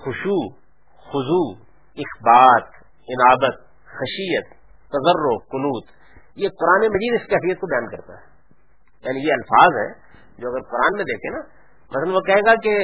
[0.00, 0.54] خوشو
[0.96, 1.62] خزو
[1.96, 2.62] اخبات
[3.08, 4.46] انابت خشیت
[4.88, 5.84] تجر و قنوت،
[6.36, 8.28] یہ قرآن مجید اس کیفیت کو بیان کرتا ہے۔
[9.04, 9.94] یعنی یہ الفاظ ہیں
[10.38, 11.57] جو اگر قرآن میں دیکھیں نا
[11.88, 12.78] مثلا وہ کہے گا کہ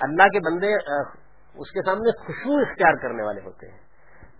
[0.00, 0.74] اللہ کے بندے
[1.54, 3.78] اس کے سامنے خوشبو اختیار کرنے والے ہوتے ہیں۔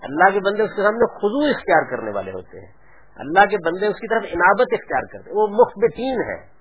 [0.01, 2.73] اللہ کے بندے اس کے سامنے خزو اختیار کرنے والے ہوتے ہیں۔
[3.17, 6.55] اللہ کے بندے اس کی طرف انابت اختیار کرتے ہیں۔ وہ مخبتین ہے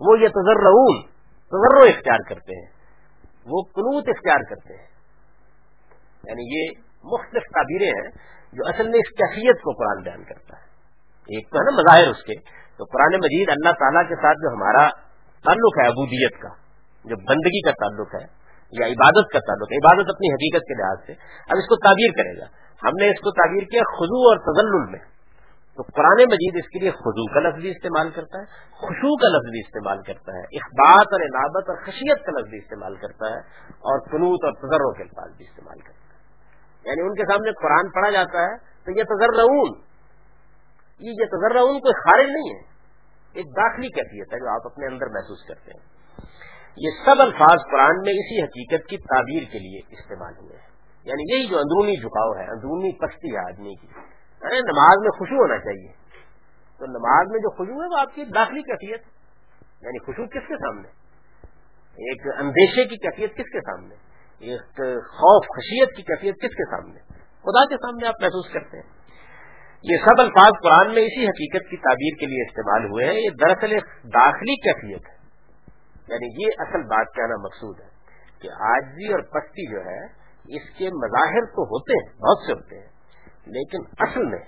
[0.00, 1.02] وہ یہ تجرعون
[1.46, 2.66] تجرع اختیار کرتے ہیں۔
[3.46, 4.86] وہ قنوت اختیار کرتے ہیں۔
[6.24, 8.10] یعنی یہ مختلف تعبیریں ہیں
[8.52, 10.64] جو اصل میں اس کیفیت کو قرآن بیان کرتا ہے۔
[11.22, 12.34] ایک تو ہے نا مظاہر اس کے۔
[12.76, 15.03] تو قرآن مجید اللہ تعالیٰ کے ساتھ جو ہمارا
[15.44, 16.48] تعلق ہے ابودیت کا
[17.04, 18.44] جو بندگی کا تعلق ہے
[18.80, 21.12] یا عبادت کا تعلق ہے، عبادت اپنی حقیقت کے لحاظ سے،
[21.50, 22.44] اب اس کو تعبیر کرے گا۔
[22.82, 25.14] ہم نے اس کو تعبیر کیا خزو اور تزل میں۔
[25.76, 29.28] تو قرآن مجید اس کے لیے خزو کا لفظ بھی استعمال کرتا ہے خوشو کا
[29.28, 33.26] لفظ بھی استعمال کرتا ہے، اخبات اور عنابت اور خشیت کا لفظ بھی استعمال کرتا
[33.26, 36.04] ہے، اور قنوت اور تجروں کے الفاظ بھی استعمال کرتا ہے۔
[36.86, 39.42] یعنی ان کے سامنے قرآن پڑھا جاتا ہے تو یہ تجر
[41.00, 42.73] یہ یہ تجر کوئی خارج نہیں ہے۔
[43.34, 45.94] ایک داخلی کیفیت ہے جو آپ اپنے اندر محسوس کرتے ہیں۔
[46.76, 50.68] یہ سب الفاظ قرآن میں اسی حقیقت کی تعبیر کے لیے استعمال ہوئے ہیں۔
[51.04, 53.86] یعنی یہی جو اندرونی جھکاؤ ہے، اندرونی پستی ہے آدمی کی۔
[54.42, 56.04] ارے نماز میں خوشی ہونا چاہیے۔
[56.78, 59.00] تو نماز میں جو خوشبو ہے وہ آپ کی داخلی کیفیت
[59.82, 60.88] یعنی خوشبو کس کے سامنے؟
[61.82, 63.94] ایک اندیشے کی کیفیت کس کے سامنے؟
[64.38, 67.00] ایک خوف، خشیت کی کیفیت کس کے سامنے؟
[67.42, 69.03] خدا کے سامنے آپ محسوس کرتے ہیں۔
[69.90, 73.30] یہ سب الفاظ قرآن میں اسی حقیقت کی تعبیر کے لیے استعمال ہوئے ہیں، یہ
[73.30, 75.16] دراصل ایک داخلی کیفیت ہے۔
[76.08, 77.88] یعنی یہ اصل بات کہنا مقصود ہے
[78.40, 80.00] کہ آجی اور پستی جو ہے،
[80.56, 82.88] اس کے مظاہر تو ہوتے ہیں، بہت سے ہوتے ہیں،
[83.46, 84.42] لیکن اصل میں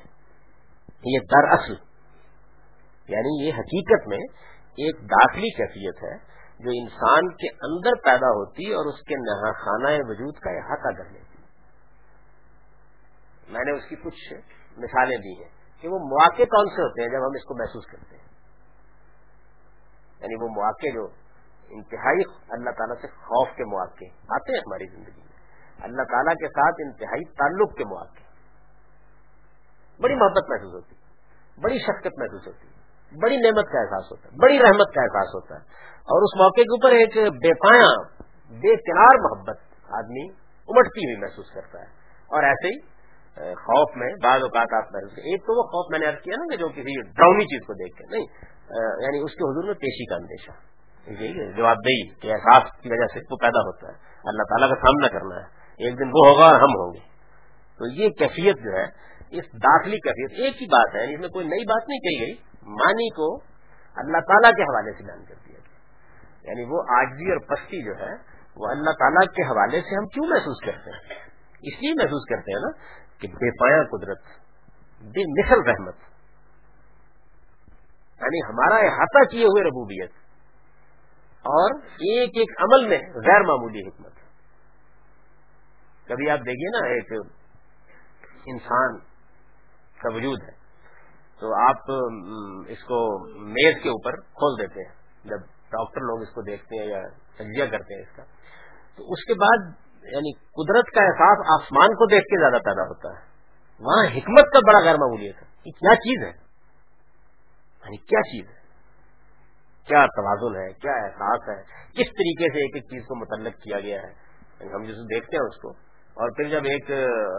[1.05, 1.75] یہ دراصل
[3.09, 4.19] یعنی یہ حقیقت میں
[4.79, 6.17] ایک داخلی کیفیت ہے
[6.61, 11.11] جو انسان کے اندر پیدا ہوتی اور اس کے نہا خانہ وجود کا احاطہ کر
[11.11, 11.43] لیتی
[13.49, 14.33] میں نے اس کی کچھ
[14.77, 17.87] مثالیں دی ہیں کہ وہ مواقع کون سے ہوتے ہیں جب ہم اس کو محسوس
[17.87, 18.25] کرتے ہیں؟
[20.21, 21.07] یعنی وہ مواقع جو
[21.69, 25.37] انتہائی اللہ تعالیٰ سے خوف کے مواقع آتے ہیں ہماری زندگی میں۔
[25.81, 28.23] اللہ تعالیٰ کے ساتھ انتہائی تعلق کے مواقع۔
[30.03, 30.95] بڑی محبت محسوس ہوتی،
[31.61, 32.77] بڑی شفقت محسوس ہوتی ہے
[33.23, 35.61] بڑی نعمت کا احساس ہوتا ہے بڑی رحمت کا احساس ہوتا۔ ہے
[35.97, 37.89] اور اس موقع کے اوپر ایک بے پایا
[38.51, 39.59] بے کنار محبت
[39.93, 40.29] آدمی
[40.69, 41.87] امٹتی ہوئی محسوس کرتا ہے۔
[42.27, 42.96] اور ایسے ہی
[43.37, 46.45] خوف میں بعض اوقات آپ محسوس ایک تو وہ خوف میں نے ارد کیا نا
[46.51, 48.27] کہ جو کسی ڈراؤنی چیز کو دیکھ کے، نہیں
[49.03, 50.51] یعنی اس کے حضور میں پیشی کا اندیشہ۔
[51.57, 53.93] جواب دہی کہ احساس کی وجہ سے وہ پیدا ہوتا ہے۔
[54.25, 56.99] اللہ تعالیٰ کا سامنا کرنا ہے۔ ایک دن وہ ہوگا اور ہم ہوں گے۔
[57.79, 58.85] تو یہ کیفیت جو ہے،
[59.31, 62.35] اس داخلی کیفیت، ایک ہی بات ہے، اس میں کوئی نئی بات نہیں کہی گئی۔
[62.63, 63.37] معنی کو
[63.97, 65.77] اللہ تعالیٰ کے حوالے سے بیان کر دیا گیا۔
[66.43, 68.13] یعنی وہ آجزی اور پستی جو ہے،
[68.57, 71.15] وہ اللہ تعالیٰ کے حوالے سے ہم کیوں محسوس کرتے ہیں؟
[71.63, 74.21] اس لیے محسوس کرتے ہیں نا کہ بے پایا قدرت،
[75.15, 76.05] بے مثل رحمت
[78.21, 80.13] یعنی ہمارا احاطہ کیے ہوئے ربوبیت،
[81.45, 81.75] اور
[82.07, 84.15] ایک ایک عمل میں غیر معمولی حکمت۔
[86.07, 87.13] کبھی آپ دیکھیے نا، ایک
[88.47, 88.99] انسان
[89.99, 90.55] کا وجود ہے،
[91.41, 91.91] تو آپ
[92.69, 92.99] اس کو
[93.49, 97.01] میز کے اوپر کھول دیتے ہیں، جب ڈاکٹر لوگ اس کو دیکھتے ہیں یا
[97.39, 98.25] تجزیہ کرتے ہیں اس کا،
[98.99, 99.61] تو اس کے بعد
[100.13, 103.37] یعنی قدرت کا احساس آسمان کو دیکھ کے زیادہ پیدا ہوتا ہے۔
[103.81, 106.33] وہاں حکمت کا بڑا غیر معمولیت ہے۔ یہ کیا چیز ہے؟
[107.85, 108.57] یعنی کیا چیز ہے؟
[109.87, 113.81] کیا توازن ہے؟ کیا احساس ہے؟ کس طریقے سے ایک ایک چیز کو متعلق کیا
[113.81, 114.09] گیا ہے؟
[114.61, 116.91] یعنی ہم جسے دیکھتے ہیں اس کو۔ اور پھر جب ایک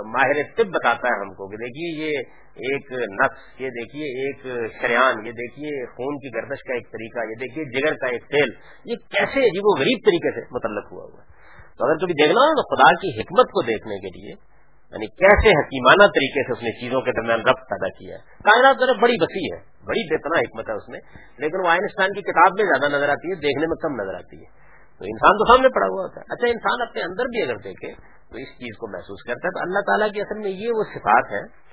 [0.06, 2.18] ماہر طب بتاتا ہے ہم کو کہ دیکھیے یہ
[2.56, 4.42] ایک نقص یہ دیکھیے ایک
[4.82, 8.50] شریان، یہ دیکھیے خون کی گردش کا ایک طریقہ، یہ دیکھیے جگر کا ایک تیل،
[8.86, 11.37] یہ کیسے عجیب و غریب طریقے سے متعلق ہوا ہوا ہے۔
[11.86, 14.58] اگر کبھی دیکھنا ہو تو خدا کی حکمت کو دیکھنے کے لیے
[14.92, 18.76] یعنی کیسے حکیمانہ طریقے سے اس نے چیزوں کے درمیان ربط پیدا کیا ہے۔ کائنات
[18.80, 21.00] ذرا بڑی وسیع ہے، بڑی بےتنا حکمت ہے اس میں،
[21.38, 24.38] لیکن وہ آئنسٹان کی کتاب میں زیادہ نظر آتی ہے، دیکھنے میں کم نظر آتی
[24.38, 24.50] ہے۔
[24.98, 27.94] تو انسان تو سامنے پڑا ہوا ہوتا ہے۔ اچھا انسان اپنے اندر بھی اگر دیکھے
[28.32, 30.84] تو اس چیز کو محسوس کرتا ہے۔ تو اللہ تعالیٰ کی اصل میں یہ وہ
[30.84, 31.68] صفات ہے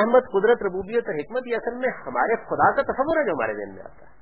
[0.00, 3.52] رحمت، قدرت، ربوبیت اور حکمت، یہ اصل میں ہمارے خدا کا تصور ہے جو ہمارے
[3.52, 4.12] ذہن میں آتا ہے۔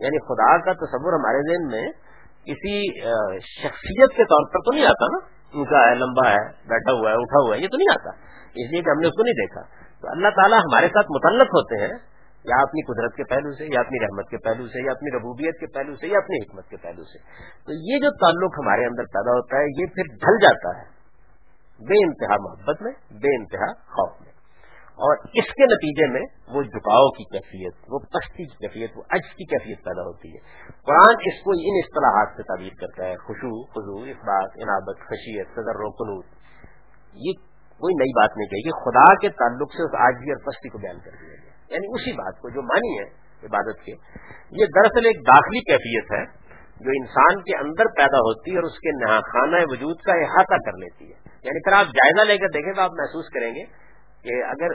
[0.00, 2.07] یعنی خدا کا تصور ہمارے ذہن میں
[2.48, 3.00] کسی
[3.38, 7.10] شخصیت کے طور پر تو نہیں آتا نا؟ ان کا ہے، لمبا ہے، بیٹھا ہوا
[7.10, 8.10] ہے، اٹھا ہوا ہے، یہ تو نہیں آتا۔
[8.48, 9.62] اس لیے کہ ہم نے اس کو نہیں دیکھا۔
[10.00, 11.98] تو اللہ تعالیٰ ہمارے ساتھ متعلق ہوتے ہیں،
[12.44, 15.60] یا اپنی قدرت کے پہلو سے، یا اپنی رحمت کے پہلو سے، یا اپنی ربوبیت
[15.60, 17.18] کے پہلو سے، یا اپنی حکمت کے پہلو سے۔
[17.66, 20.98] تو یہ جو تعلق ہمارے اندر پیدا ہوتا ہے، یہ پھر ڈھل جاتا ہے۔
[21.88, 24.27] بے انتہا محبت میں، بے انتہا خوف میں۔
[24.98, 29.20] اور اس کے نتیجے میں وہ جھکاؤ کی کیفیت، وہ پستی کی کیفیت، وہ اج
[29.20, 30.38] کی کیفیت پیدا ہوتی ہے۔
[30.82, 35.76] قرآن اس کو ان اصطلاحات سے تعبیر کرتا ہے خوشو خزو اخبات عنابت، خشیت، صدر
[35.76, 36.24] و قنوط۔
[37.14, 37.32] یہ
[37.78, 40.78] کوئی نئی بات نہیں کہی کہ خدا کے تعلق سے اس آجی اور پستی کو
[40.78, 43.04] بیان کر دیا گیا۔ یعنی اسی بات کو جو مانی ہے
[43.46, 43.92] عبادت کے،
[44.50, 46.48] یہ دراصل ایک داخلی کیفیت ہے
[46.84, 50.72] جو انسان کے اندر پیدا ہوتی ہے اور اس کے خانہ وجود کا احاطہ کر
[50.72, 53.87] لیتی ہے۔ یعنی پھر آپ جائزہ لے کر دیکھیں تو آپ محسوس کریں گے
[54.22, 54.74] کہ اگر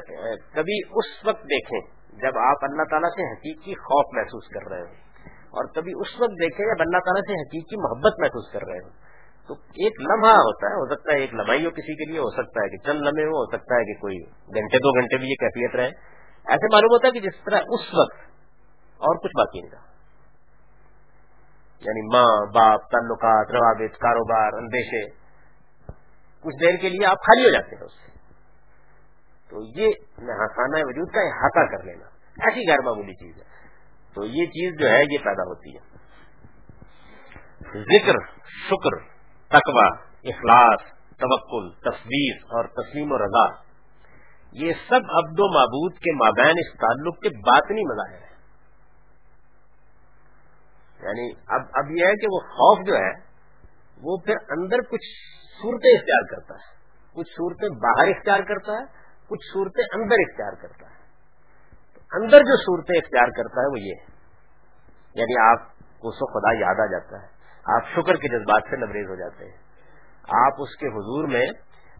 [0.55, 1.79] کبھی اس وقت دیکھیں
[2.19, 6.31] جب آپ اللہ تعالیٰ سے حقیقی خوف محسوس کر رہے ہوں اور کبھی اس وقت
[6.31, 9.13] دیکھیں جب اللہ تعالیٰ سے حقیقی محبت محسوس کر رہے ہوں
[9.47, 12.29] تو ایک لمحہ ہوتا ہے، ہو سکتا ہے ایک لمحی ہو کسی کے لیے، ہو
[12.29, 14.17] سکتا ہے کہ چند لمحے ہو سکتا ہے کہ کوئی
[14.55, 15.89] گھنٹے، دو گھنٹے بھی یہ کیفیت رہے۔
[16.45, 18.21] ایسے معلوم ہوتا ہے کہ جس طرح اس وقت
[19.01, 19.91] اور کچھ باقی نہیں رہا۔
[21.81, 25.09] یعنی ماں، باپ، تعلقات، روابط، کاروبار، اندیشے،
[26.43, 28.12] کچھ دیر کے لیے آپ خالی ہو جاتے ہیں اس سے۔
[29.53, 29.87] تو یہ
[30.17, 32.05] نہاسانہ وجود کا احاطہ کر لینا۔
[32.45, 33.43] ایسی غیر معمولی چیز ہے۔
[34.13, 35.81] تو یہ چیز جو ہے، یہ پیدا ہوتی ہے۔
[37.83, 38.13] ذکر،
[38.69, 38.97] شکر،
[39.47, 43.61] تقوی، اخلاص، توکل تصویر اور تسلیم و رضا۔
[44.51, 48.33] یہ سب عبد و معبود کے مابین اس تعلق کے باطنی مظاہر ہے
[51.01, 53.11] یعنی اب اب یہ ہے کہ وہ خوف جو ہے،
[54.01, 55.05] وہ پھر اندر کچھ
[55.61, 56.73] صورتیں اختیار کرتا ہے۔
[57.13, 61.03] کچھ صورتیں باہر اختیار کرتا ہے کچھ صورتیں اندر اختیار کرتا ہے۔
[62.11, 63.93] اندر جو صورتیں اختیار کرتا ہے وہ یہ
[65.15, 67.27] یعنی آپ کو سو خدا یاد آ جاتا ہے۔
[67.75, 69.57] آپ شکر کے جذبات سے لبریز ہو جاتے ہیں۔
[70.29, 71.45] آپ اس کے حضور میں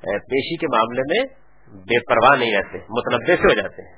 [0.04, 1.44] پیشی کے معاملے میں
[1.82, 3.96] بے پرواہ نہیں رہتے، متنوع سے ہو جاتے ہیں۔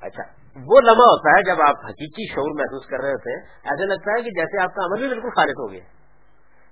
[0.00, 0.22] اچھا
[0.64, 4.10] وہ لمحہ ہوتا ہے جب آپ حقیقی شعور محسوس کر رہے ہوتے ہیں۔ ایسا لگتا
[4.10, 5.84] ہے کہ جیسے آپ کا عمل بھی بالکل خارج ہو گیا۔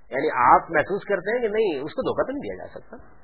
[0.09, 3.20] یعنی آپ محسوس کرتے ہیں کہ نہیں، اس کو دھوکہ تو نہیں دیا جا سکتا۔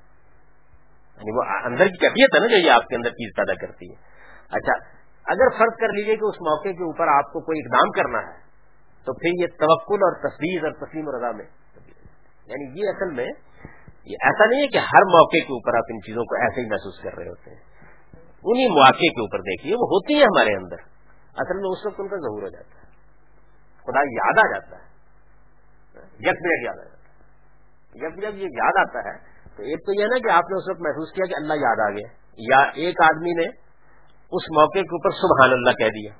[1.17, 3.89] یعنی وہ اندر کی کیفیت ہے نا جو یہ آپ کے اندر چیز پیدا کرتی
[3.89, 3.95] ہے۔
[4.49, 8.19] اچھا اگر فرض کر لیجیے کہ اس موقع کے اوپر آپ کو کوئی اقدام کرنا
[8.19, 8.39] ہے،
[9.06, 11.45] تو پھر یہ توکل اور تصویر اور تسلیم و رضا میں۔
[12.47, 13.25] یعنی یہ اصل میں،
[14.06, 16.65] یہ ایسا نہیں ہے کہ ہر موقع کے اوپر آپ ان چیزوں کو ایسے ہی
[16.65, 17.62] محسوس کر رہے ہوتے ہیں۔
[18.43, 20.75] انہیں مواقع کے اوپر دیکھیے، وہ ہوتی ہیں ہمارے اندر۔
[21.36, 22.88] اصل میں اس وقت ان کا ظہور ہو جاتا ہے۔
[23.80, 24.97] خدا یاد آ جاتا ہے۔
[26.19, 26.97] یک یاد آ جاتا ہے۔
[27.99, 30.70] جب جب یہ یاد آتا ہے تو ایک تو یہ نا کہ آپ نے اس
[30.70, 33.46] وقت محسوس کیا کہ اللہ یاد آ گیا یا ایک آدمی نے
[34.32, 36.13] اس موقع کے اوپر سبحان اللہ کہہ دیا۔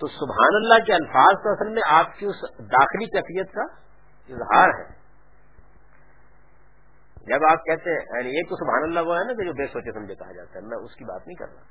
[0.00, 3.62] تو سبحان اللہ کے الفاظ تو اصل میں آپ کی اس داخلی کیفیت کا
[4.34, 5.00] اظہار ہے۔
[7.26, 9.66] جب آپ کہتے ہیں یعنی ایک تو سبحان اللہ وہ ہے نا کہ جو بے
[9.66, 11.62] سوچے سمجھے کہا جاتا ہے، میں اس کی بات نہیں کر رہا۔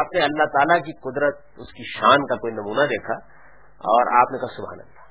[0.00, 3.14] آپ نے اللہ تعالیٰ کی قدرت، اس کی شان کا کوئی نمونہ دیکھا
[3.78, 5.08] اور آپ نے کہا سبحان اللہ۔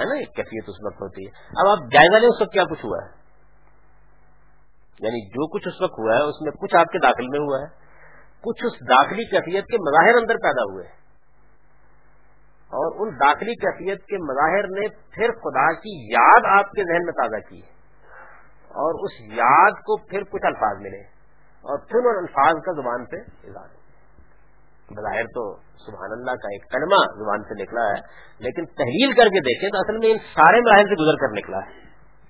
[0.00, 2.64] ہے نا، ایک کیفیت اس وقت ہوتی ہے۔ اب آپ جائزہ لیں، اس وقت کیا
[2.64, 3.23] کچھ ہوا ہے؟
[5.00, 7.58] یعنی جو کچھ اس وقت ہوا ہے، اس میں کچھ آپ کے داخل میں ہوا
[7.60, 7.84] ہے،
[8.40, 10.84] کچھ اس داخلی کیفیت کے مظاہر اندر پیدا ہوئے
[12.74, 17.12] اور ان داخلی کیفیت کے مظاہر نے پھر خدا کی یاد آپ کے ذہن میں
[17.12, 17.60] تازہ کی۔
[18.74, 21.00] اور اس یاد کو پھر کچھ الفاظ ملے۔
[21.64, 23.84] اور پھر ان الفاظ کا زبان سے اظہار
[24.90, 28.00] بظاہر تو سبحان اللہ کا ایک کلمہ زبان سے نکلا ہے،
[28.38, 31.58] لیکن تحلیل کر کے دیکھیں تو اصل میں ان سارے مراحل سے گزر کر نکلا
[31.58, 31.80] ہے۔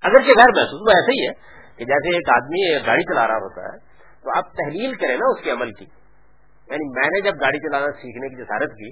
[0.03, 3.35] اگر کہ غیر محسوس، وہ ایسا ہی ہے۔ کہ جیسے ایک آدمی گاڑی چلا رہا
[3.35, 3.79] ہوتا ہے،
[4.23, 5.85] تو آپ تحلیل کریں نا اس کے عمل کی۔
[6.71, 8.91] یعنی میں نے جب گاڑی چلانا سیکھنے کی جسارت کی،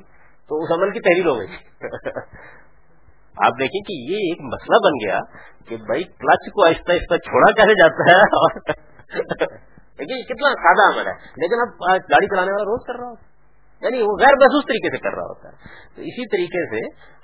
[0.48, 1.80] تو اس عمل کی تحلیل ہو گئی۔
[3.44, 5.20] آپ دیکھیں کہ یہ ایک مسئلہ بن گیا
[5.68, 8.60] کہ بھائی کلچ کو آہستہ آہستہ چھوڑا کیسے جاتا ہے؟ اور
[9.98, 11.68] دیکھیے کتنا سادہ عمل ہے۔ لیکن اب
[12.10, 13.31] گاڑی چلانے والا روز کر رہا ہوتا ہے
[13.82, 15.54] یعنی وہ غیر محسوس طریقے سے کر رہا ہوتا ہے۔
[15.96, 16.80] تو اسی طریقے سے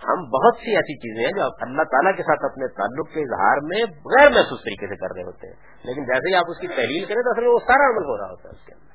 [0.07, 3.57] ہم بہت سی ایسی چیزیں ہیں جو اللہ تعالیٰ کے ساتھ اپنے تعلق کے اظہار
[3.63, 6.69] میں غیر محسوس طریقے سے کر رہے ہوتے ہیں۔ لیکن جیسے ہی آپ اس کی
[6.69, 8.89] تحلیل کریں تو اصل میں وہ سارا عمل ہو رہا ہوتا ہے اس کے اندر۔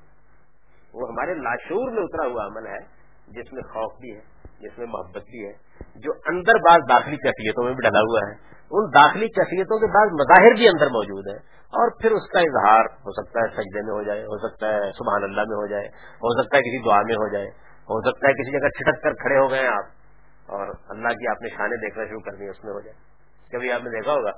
[0.94, 2.80] وہ ہمارے لاشور میں اترا ہوا عمل ہے،
[3.28, 4.22] جس میں خوف بھی ہے،
[4.60, 5.54] جس میں محبت بھی ہے،
[5.96, 10.14] جو اندر بعض داخلی کیفیتوں میں بھی ڈلا ہوا ہے۔ ان داخلی کیفیتوں کے بعد
[10.20, 11.36] مظاہر بھی اندر موجود ہے
[11.74, 14.92] اور پھر اس کا اظہار ہو سکتا ہے سجدے میں ہو جائے، ہو سکتا ہے
[14.92, 15.88] سبحان اللہ میں ہو جائے،
[16.24, 17.48] ہو سکتا ہے کسی دعا میں ہو جائے،
[17.92, 21.42] ہو سکتا ہے کسی جگہ چھٹک کر کھڑے ہو گئے آپ اور اللہ کی آپ
[21.42, 22.98] نے شانے دیکھنا شروع کر دی، اس میں ہو جائے۔
[23.52, 24.32] کبھی آپ نے دیکھا ہوگا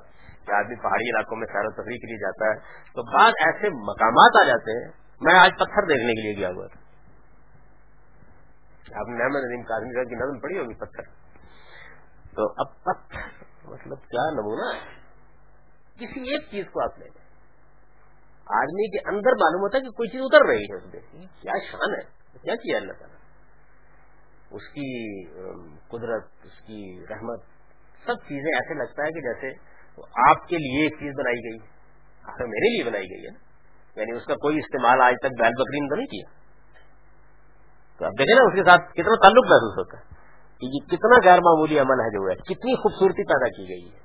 [0.46, 2.56] کہ آدمی پہاڑی علاقوں میں سیر و تفریح کے لیے جاتا ہے
[2.92, 4.88] تو بعض ایسے مقامات آ جاتے ہیں،
[5.20, 6.84] میں آج پتھر دیکھنے کے لیے گیا ہوا تھا۔
[9.00, 11.08] آپ نے نعمت ندیم کاظمی کی نظم پڑی ہوگی پتھر۔
[12.36, 13.35] تو اب پتھر
[13.76, 14.96] مطلب کیا نمونہ ہے؟
[15.94, 17.26] کسی ایک چیز کو آپ لے لیں۔
[18.46, 21.52] آدمی کے اندر معلوم ہوتا ہے کہ کوئی چیز اتر رہی ہے اس میں۔ کیا
[21.72, 22.04] شان ہے؟
[22.42, 23.16] کیا کیا اللہ تعالیٰ؟
[24.50, 25.24] اس کی
[25.88, 27.40] قدرت، اس کی رحمت،
[28.06, 29.76] سب چیزیں ایسے لگتا ہے کہ جیسے
[30.30, 31.58] آپ کے لیے ایک چیز بنائی گئی
[32.22, 33.46] آخر میرے لیے بنائی گئی ہے
[33.96, 36.30] یعنی اس کا کوئی استعمال آج تک بیل بکرین تو نہیں کیا۔
[37.98, 40.15] تو اب دیکھیں نا اس کے ساتھ کتنا تعلق محسوس ہوتا ہے۔
[40.60, 43.98] کہ یہ کتنا غیر معمولی عمل ہے جو ہے، کتنی خوبصورتی پیدا کی گئی ہے۔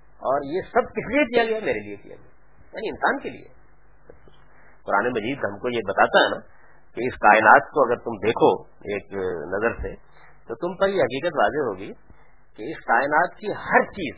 [0.00, 2.30] اور یہ سب کس لیے کیا گیا؟ میرے لیے کیا گیا۔
[2.72, 3.60] یعنی انسان کے لیے۔
[4.82, 6.36] قرآن مجید ہم کو یہ بتاتا ہے نا
[6.94, 9.12] کہ اس کائنات کو اگر تم دیکھو ایک
[9.54, 9.94] نظر سے،
[10.48, 11.92] تو تم پر یہ حقیقت واضح ہوگی
[12.56, 14.14] کہ اس کائنات کی ہر چیز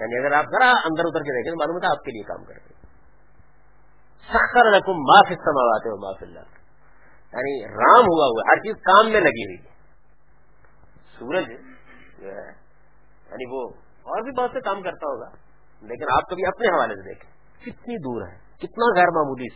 [0.00, 2.44] یعنی اگر آپ ذرا اندر ادھر کے دیکھیں تو معلوم تھا آپ کے لیے کام
[2.44, 2.74] کرتے
[4.28, 6.40] سخر رقم معاف سماواتے ہو معاف اللہ
[7.32, 9.71] یعنی رام ہوا ہوا، ہر چیز کام میں لگی ہوئی۔ ہے
[11.22, 11.46] سورج
[12.20, 12.50] جو ہے
[13.30, 13.68] یعنی وہ
[14.02, 15.28] اور بھی بہت سے کام کرتا ہوگا،
[15.80, 17.30] لیکن آپ کبھی اپنے حوالے سے دیکھیں،
[17.60, 19.46] کتنی دور ہے، کتنا غیر معمولی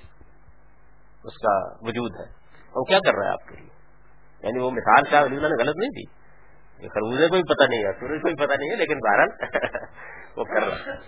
[1.25, 3.69] اس کا وجود ہے۔ وہ کیا کر رہا ہے آپ کے لیے؟
[4.43, 6.27] یعنی وہ مثال شاہ ولی اللہ نے غلط نہیں دی۔
[6.89, 9.29] خربوزے کو بھی پتہ نہیں ہے، سورج کو بھی پتہ نہیں ہے، لیکن بہرحال
[10.37, 11.01] وہ کر رہا ہے۔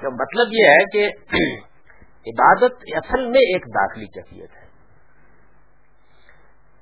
[0.00, 1.10] تو مطلب یہ ہے کہ
[2.26, 4.64] عبادت اصل میں ایک داخلی کیفیت ہے۔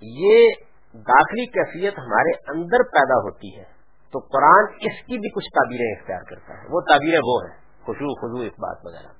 [0.02, 0.50] یہ
[0.94, 3.64] داخلی کیفیت ہمارے اندر پیدا ہوتی ہے
[4.12, 8.20] تو قرآن اس کی بھی کچھ تعبیریں اختیار کرتا ہے وہ تعبیریں وہ ہیں خوشو
[8.20, 9.12] خوشو اس بات وغیرہ۔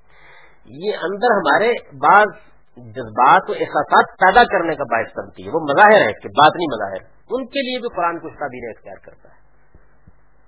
[0.66, 2.26] یہ اندر ہمارے بعض
[2.76, 6.74] جذبات و احساسات پیدا کرنے کا باعث بنتی ہے۔ وہ مظاہر ہے کہ بات نہیں
[6.74, 9.42] مظاہر ان کے لیے بھی قرآن کچھ تعبیر اختیار کرتا ہے۔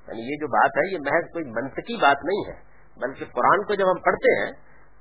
[0.08, 2.60] یعنی یہ جو بات ہے، یہ محض کوئی منطقی بات نہیں ہے،
[3.00, 4.52] بلکہ قرآن کو جب ہم پڑھتے ہیں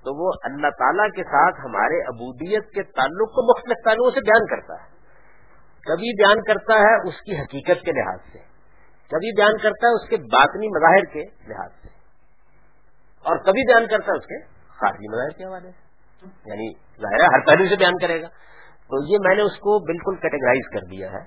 [0.04, 4.46] تو وہ اللہ تعالیٰ کے ساتھ ہمارے ابودیت کے تعلق کو مختلف تعلقوں سے بیان
[4.46, 4.93] کرتا ہے۔
[5.86, 8.40] کبھی بیان کرتا ہے اس کی حقیقت کے لحاظ سے،
[9.10, 11.88] کبھی بیان کرتا ہے اس کے باطنی مظاہر کے لحاظ سے،
[13.24, 15.94] اور کبھی بیان کرتا ہے اس کے خارجی مظاہر کے حوالے سے۔
[16.46, 18.28] یعنی ظاہر ہر پہلو سے بیان کرے گا۔
[18.84, 21.24] تو یہ میں نے اس کو بالکل کیٹیگرائز کر دیا ہے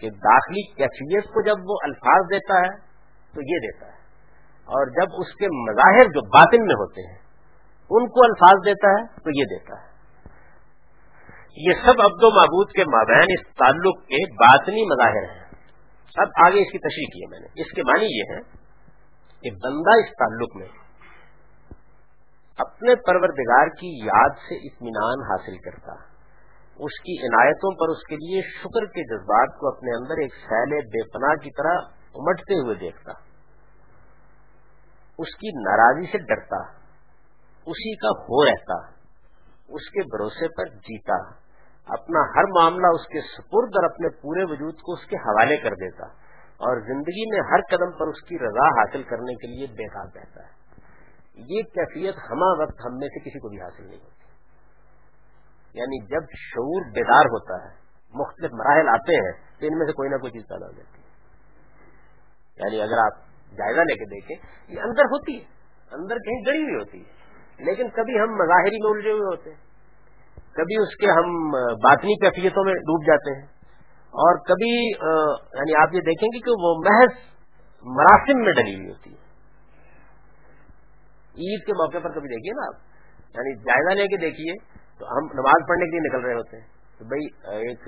[0.00, 2.76] کہ داخلی کیفیت کو جب وہ الفاظ دیتا ہے
[3.34, 3.96] تو یہ دیتا ہے۔
[4.56, 7.18] اور جب اس کے مظاہر جو باطن میں ہوتے ہیں،
[7.90, 9.85] ان کو الفاظ دیتا ہے تو یہ دیتا ہے۔
[11.56, 15.46] یہ سب عبد و معبود کے مابین اس تعلق کے باطنی مظاہر ہیں۔
[16.16, 18.40] اب آگے اس کی تشریح کی ہے میں نے۔ اس کے معنی یہ ہے
[19.40, 20.68] کہ بندہ اس تعلق میں
[22.58, 25.92] اپنے پروردگار کی یاد سے اطمینان حاصل کرتا
[26.78, 30.86] اس کی عنایتوں پر اس کے لیے شکر کے جذبات کو اپنے اندر ایک سیل
[30.86, 31.78] بے پناہ کی طرح
[32.14, 33.12] امٹتے ہوئے دیکھتا۔
[35.18, 36.62] اس کی ناراضی سے ڈرتا۔
[37.66, 38.96] اسی کا ہو رہتا۔
[39.68, 41.45] اس کے بھروسے پر جیتا۔
[41.86, 45.70] اپنا ہر معاملہ اس کے سپرد اور اپنے پورے وجود کو اس کے حوالے کر
[45.70, 46.06] دیتا
[46.40, 50.40] اور زندگی میں ہر قدم پر اس کی رضا حاصل کرنے کے لیے بےکار رہتا
[50.42, 50.66] ہے۔
[51.36, 54.16] یہ کیفیت ہما وقت ہم میں سے کسی کو بھی حاصل نہیں ہوتی۔
[55.78, 57.76] یعنی جب شعور بیدار ہوتا ہے،
[58.14, 61.02] مختلف مراحل آتے ہیں، تو ان میں سے کوئی نہ کوئی چیز پیدا ہو جاتی
[61.02, 61.06] ہے۔
[62.56, 63.12] یعنی اگر آپ
[63.50, 64.36] جائزہ لے کے دیکھیں،
[64.68, 65.44] یہ اندر ہوتی ہے،
[65.92, 67.12] اندر کہیں گڑی ہوئی ہوتی ہے،
[67.64, 69.65] لیکن کبھی ہم مظاہری میں الجھے ہوئے ہوتے ہیں۔
[70.56, 71.50] کبھی اس کے ہم
[71.82, 73.46] باطنی کیفیتوں میں ڈوب جاتے ہیں۔
[74.06, 74.88] اور کبھی
[75.58, 77.36] یعنی آپ یہ دیکھیں گے کہ وہ محض
[77.82, 79.26] مراسم میں ڈلی ہوئی ہوتی۔ ہے
[81.38, 82.74] عید کے موقع پر کبھی دیکھیے نا آپ۔
[83.34, 84.52] یعنی جائزہ لے کے دیکھیے
[84.98, 86.66] تو ہم نماز پڑھنے کے لیے نکل رہے ہوتے ہیں۔
[86.98, 87.80] تو بھائی، ایک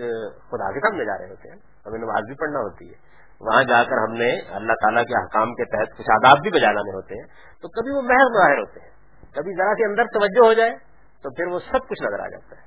[0.51, 1.57] خدا کے سامنے جا رہے ہوتے ہیں۔
[1.87, 2.95] ہمیں نماز بھی پڑھنا ہوتی ہے۔
[3.41, 6.73] وہاں جا کر ہم نے اللہ تعالیٰ کے حکام کے تحت کچھ آداب بھی بجا
[6.73, 7.27] لانے ہوتے ہیں۔
[7.63, 8.91] تو کبھی وہ محض ظاہر ہوتے ہیں۔
[9.35, 10.88] کبھی ذرا سے اندر توجہ ہو جائے۔
[11.23, 12.67] تو پھر وہ سب کچھ نظر آ جاتا ہے۔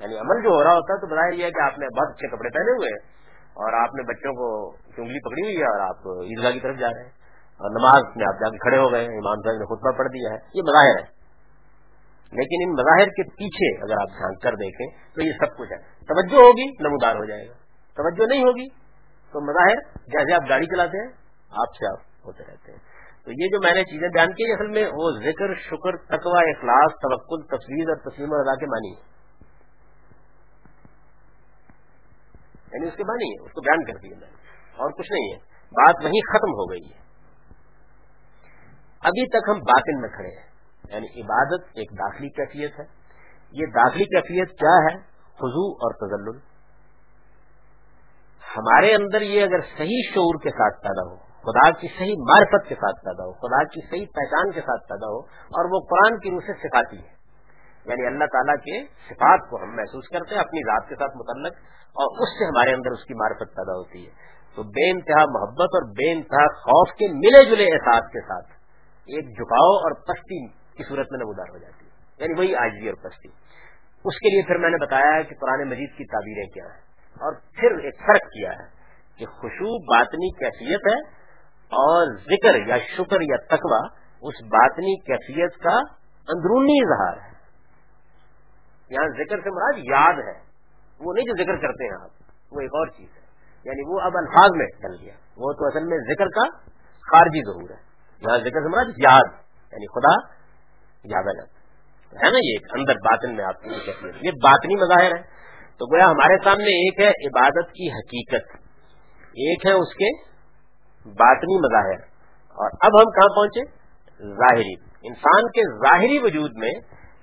[0.00, 2.14] یعنی عمل جو ہو رہا ہوتا ہے تو بظاہر یہ ہے کہ آپ نے بہت
[2.14, 3.14] اچھے کپڑے پہنے ہوئے ہیں
[3.54, 6.88] اور آپ نے بچوں کو چنگلی پکڑی ہوئی ہے اور آپ عیدگاہ کی طرف جا
[6.88, 7.10] رہے ہیں
[7.60, 10.08] اور نماز میں آپ جا کے کھڑے ہو گئے ہیں۔ امام صاحب نے خطبہ پڑھ
[10.08, 11.24] دیا ہے۔ یہ مظاہر ہے۔
[12.32, 15.78] لیکن ان مظاہر کے پیچھے اگر آپ جھانک کر دیکھیں تو یہ سب کچھ ہے۔
[15.78, 17.54] توجہ ہوگی نمودار ہو جائے گا۔
[17.96, 18.68] توجہ نہیں ہوگی
[19.32, 21.12] تو مظاہر جیسے آپ گاڑی چلاتے ہیں،
[21.50, 22.93] آپ سے آپ ہوتے رہتے ہیں۔
[23.24, 26.92] تو یہ جو میں نے چیزیں بیان کی اصل میں وہ ذکر، شکر تقوا اخلاص،
[26.92, 29.14] توکل تفویض اور تسلیم اور ادا کے معنی
[32.72, 34.36] یعنی اس کے معنی ہے اس کو بیان کر دیا میں نے۔
[34.76, 36.98] اور کچھ نہیں ہے۔ بات وہیں ختم ہو گئی ہے۔
[39.00, 40.46] ابھی تک ہم باطن میں کھڑے ہیں۔
[40.88, 42.84] یعنی عبادت ایک داخلی کیفیت ہے۔
[43.52, 46.38] یہ داخلی کیفیت کیا ہے؟ خزو اور تزل
[48.56, 52.74] ہمارے اندر یہ اگر صحیح شعور کے ساتھ پیدا ہو خدا کی صحیح معرفت کے
[52.74, 56.30] ساتھ پیدا ہو، خدا کی صحیح پہچان کے ساتھ پیدا ہو، اور وہ قرآن کی
[56.30, 57.14] روح سے سکھاتی ہے۔
[57.84, 61.52] یعنی اللہ تعالیٰ کے صفات کو ہم محسوس کرتے ہیں، اپنی ذات کے ساتھ متعلق،
[61.84, 65.70] اور اس سے ہمارے اندر اس کی معرفت پیدا ہوتی ہے۔ تو بے انتہا محبت
[65.72, 68.46] اور بے انتہا خوف کے ملے جلے احساس کے ساتھ
[69.06, 73.10] ایک جھکاؤ اور پستی کی صورت میں نمودار ہو جاتی ہے۔ یعنی وہی آجی اور
[73.10, 73.28] پستی۔
[74.04, 76.80] اس کے لیے پھر میں نے بتایا کہ قرآن مجید کی تعبیریں کیا ہیں۔
[77.12, 78.68] اور پھر ایک فرق کیا ہے
[79.18, 81.23] کہ خوشبو باطنی کیفیت ہے
[81.66, 85.76] اور ذکر یا شکر یا تقوی اس باطنی کیفیت کا
[86.28, 87.34] اندرونی اظہار ہے۔
[88.90, 90.40] یہاں ذکر سے مراد یاد ہے۔
[91.00, 92.10] وہ نہیں جو ذکر کرتے ہیں آپ،
[92.52, 93.22] وہ ایک اور چیز ہے۔
[93.64, 96.48] یعنی وہ اب الفاظ میں ڈل گیا۔ وہ تو اصل میں ذکر کا
[97.10, 97.82] خارجی ضرور ہے۔
[98.20, 99.32] یہاں ذکر سے مراد یاد
[99.72, 100.34] یعنی خدا،
[101.04, 101.44] یاد آ
[102.14, 105.22] ہے نا یہ اندر باطن میں آپ کی کیفیت۔ یہ باطنی مظاہر ہے۔
[105.78, 108.56] تو گویا ہمارے سامنے ایک ہے عبادت کی حقیقت۔
[109.24, 110.33] ایک ہے اس کے
[111.06, 112.00] باطنی مظاہر۔
[112.50, 113.64] اور اب ہم کہاں پہنچے؟
[114.34, 116.70] ظاہری۔ انسان کے ظاہری وجود میں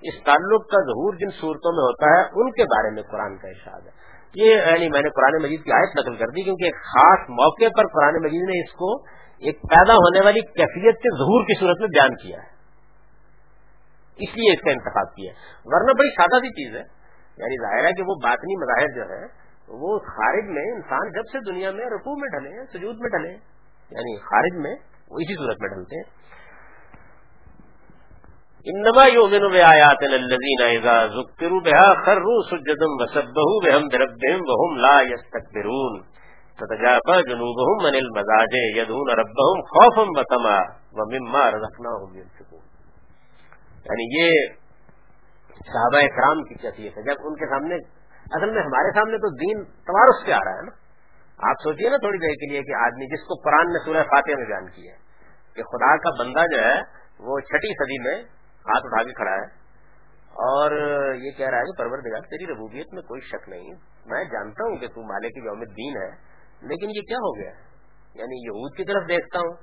[0.02, 3.48] اس تعلق کا ظہور جن صورتوں میں ہوتا ہے، ان کے بارے میں قرآن کا
[3.48, 3.92] ارشاد ہے۔
[4.36, 7.66] یہ یعنی میں نے قرآن مجید کی آیت نقل کر دی کیونکہ ایک خاص موقع
[7.78, 9.04] پر قرآن مجید نے اس کو
[9.40, 12.52] ایک پیدا ہونے والی کیفیت کے ظہور کی صورت میں بیان کیا ہے۔
[14.12, 15.34] اس لیے اس کا انتخاب کیا
[15.66, 17.02] ورنہ بڑی سادہ سی چیز ہے۔
[17.38, 21.52] یعنی ظاہر ہے کہ وہ باطنی مظاہر جو ہے، وہ خارج میں انسان جب سے
[21.52, 23.51] دنیا میں رقو میں ڈھلے سجود میں ڈھلے
[23.92, 24.76] یعنی خارج میں
[25.10, 26.22] وہ اسی صورت میں ڈلتے ہیں۔
[28.66, 36.12] انما یؤمن بآیات الذین اذا ذکروا بها خروا سجدا وسبحوا بحمد ربهم وهم لا يستكبرون
[36.52, 40.62] تتجافى جنوبهم من المضاجع يدعون ربهم خوفا وطمعا
[40.92, 42.60] ومما رزقناهم ينفقون۔
[43.76, 44.32] یعنی یہ
[45.56, 47.76] صحابہ کرام کی کیفیت ہے جب ان کے سامنے،
[48.32, 50.81] اصل میں ہمارے سامنے تو دین توارث سے آ رہا ہے نا۔
[51.42, 54.36] آپ سوچیے نا تھوڑی دیر کے لیے کہ آدمی جس کو قرآن نے سورہ فاتحہ
[54.38, 54.94] میں بیان کیا
[55.56, 56.82] کہ خدا کا بندہ جو ہے،
[57.20, 59.62] وہ چھٹی صدی میں ہاتھ اٹھا کے کھڑا ہے۔
[60.32, 60.72] اور
[61.14, 63.74] یہ کہہ رہا ہے کہ پرور دگار تیری ربوبیت میں کوئی شک نہیں۔
[64.06, 66.10] میں جانتا ہوں کہ تو مالک یوم دین ہے،
[66.62, 67.52] لیکن یہ کیا ہو گیا؟
[68.14, 69.54] یعنی یہود کی طرف دیکھتا ہوں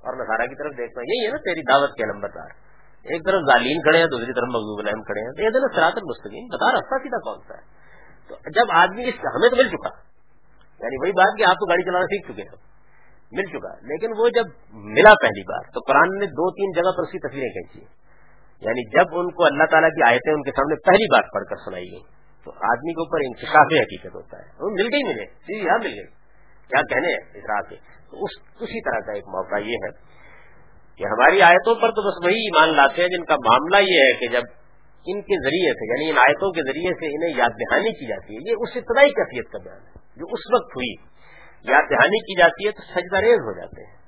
[0.00, 2.50] اور نسارا کی طرف دیکھتا ہوں۔ یہی ہے نا تیری دعوت کے نمبر دار
[3.02, 6.00] ایک طرف ظالین کھڑے ہیں، دوسری طرف مقبوب الحم کھڑے ہیں۔ تو یہ دونوں سراتر
[6.02, 7.62] مستقیم بتا رستہ سیدھا کون سا ہے؟
[8.28, 10.11] تو جب آدمی اس ہمیں تو مل چکا۔
[10.82, 12.56] یعنی وہی بات کہ آپ تو گاڑی چلانا سیکھ چکے ہیں،
[13.32, 17.02] مل چکا لیکن وہ جب ملا پہلی بار، تو قرآن نے دو تین جگہ پر
[17.02, 18.02] اس کی تصویریں کھینچی۔
[18.66, 21.56] یعنی جب ان کو اللہ تعالیٰ کی آیتیں ان کے سامنے پہلی بار پڑھ کر
[21.56, 22.00] سنائی گئی
[22.44, 25.86] تو آدمی کے اوپر انتخاب حقیقت ہوتا ہے۔ وہ مل گئی ملے۔ جی ہاں مل
[25.86, 26.06] گئی
[26.68, 27.76] کیا کہنے اس راہ کے
[28.10, 29.90] تو اس، اسی طرح کا ایک موقع یہ ہے
[30.96, 34.12] کہ ہماری آیتوں پر تو بس وہی ایمان لاتے ہیں، جن کا معاملہ یہ ہے
[34.12, 34.42] کہ جب
[35.06, 38.36] ان کے ذریعے سے یعنی ان آیتوں کے ذریعے سے انہیں یاد دہانی کی جاتی
[38.36, 40.94] ہے، یہ اس ابتدائی کیفیت کا بیان ہے۔ جو اس وقت ہوئی،
[41.72, 44.02] یاد دہانی کی جاتی ہے تو سجدہ ریز ہو جاتے ہیں۔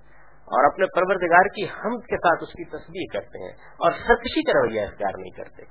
[0.44, 4.66] اور اپنے پروردگار کی ہم کے ساتھ اس کی تصویر کرتے ہیں۔ اور سرکشی کا
[4.66, 5.62] رویہ اختیار نہیں کرتے۔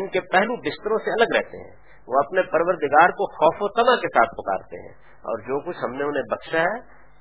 [0.00, 1.76] ان کے پہلو بستروں سے الگ رہتے ہیں۔
[2.08, 5.94] وہ اپنے پروردگار کو خوف و تما کے ساتھ پکارتے ہیں۔ اور جو کچھ ہم
[5.94, 6.78] نے انہیں بخشا ہے،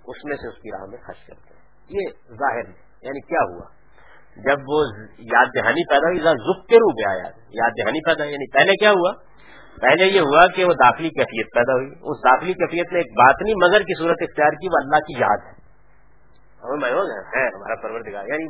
[0.07, 3.43] اس میں سے اس کی راہ میں خرچ کرتے ہیں۔ یہ ظاہر ہے۔ یعنی کیا
[3.43, 3.65] ہوا؟
[4.35, 4.85] جب وہ
[5.17, 9.11] یاد دہانی پیدا ہوئی زخ کے روپ آیا۔ یاد دہانی پیدا یعنی پہلے کیا ہوا؟
[9.81, 13.53] پہلے یہ ہوا کہ وہ داخلی کیفیت پیدا ہوئی۔ اس داخلی کیفیت نے ایک باطنی
[13.55, 15.65] مگر کی صورت اختیار کی، وہ اللہ کی یاد ہے۔
[17.15, 18.47] ہے ہمارا پرور یعنی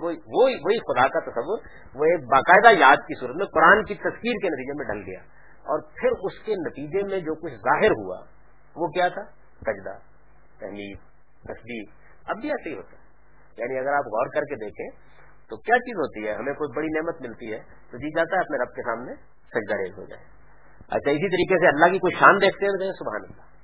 [0.66, 1.58] وہی خدا کا تصور،
[1.96, 5.20] وہ ایک باقاعدہ یاد کی صورت میں قرآن کی تصویر کے نتیجے میں ڈل گیا۔
[5.62, 8.20] اور پھر اس کے نتیجے میں جو کچھ ظاہر ہوا،
[8.76, 9.22] وہ کیا تھا؟
[9.62, 9.98] سجدہ،
[10.60, 10.98] تحمید
[11.44, 11.90] تصدیق
[12.28, 13.06] اب بھی ایسے ہی ہوتا ہے۔
[13.58, 14.90] یعنی اگر آپ غور کر کے دیکھیں،
[15.50, 17.60] تو کیا چیز ہوتی ہے؟ ہمیں کوئی بڑی نعمت ملتی ہے،
[17.92, 19.14] تو جی جاتا ہے اپنے رب کے سامنے،
[19.48, 20.35] سجدہ ریز ہو جائے۔
[20.88, 23.56] اچھا اسی طریقے سے اللہ کی کوئی شان دیکھتے ہیں سبحان اللہ۔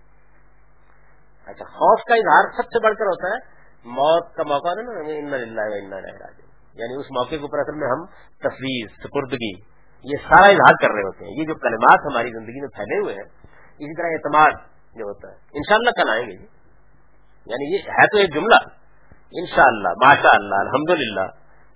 [1.50, 4.92] اچھا خوف کا اظہار سب سے بڑھ کر ہوتا ہے۔ موت کا موقع ہے نا
[6.74, 8.06] یعنی اس موقع کے اوپر اصل میں ہم
[8.38, 9.54] تصویر سپردگی،
[10.04, 13.14] یہ سارا اظہار کر رہے ہوتے ہیں۔ یہ جو کلمات ہماری زندگی میں پھیلے ہوئے
[13.14, 13.30] ہیں،
[13.80, 14.52] اسی طرح اعتماد
[14.96, 16.62] جو ہوتا ہے۔ انشاءاللہ کل آئیں گے۔
[17.46, 18.82] یعنی یہ ہے تو ایک جملہ۔
[19.32, 20.90] انشاءاللہ اللہ ماشاء اللہ الحمد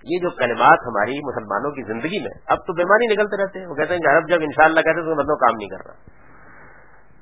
[0.05, 3.75] یہ جو کلمات ہماری مسلمانوں کی زندگی میں اب تو بیماری نکلتے رہتے ہیں، وہ
[3.75, 5.93] کہتے ہیں کہ عرب جب انشاءاللہ کہتے ہیں تو مطلب کام نہیں کر رہا۔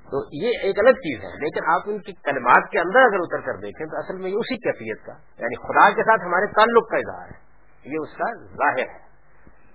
[0.04, 3.42] تو یہ ایک الگ چیز ہے، لیکن آپ ان کی کلمات کے اندر اگر اتر
[3.46, 6.90] کر دیکھیں تو اصل میں یہ اسی کیفیت کا یعنی خدا کے ساتھ ہمارے تعلق
[6.90, 7.54] کا اظہار ہے۔
[7.86, 9.14] یہ اس کا ظاہر ہے۔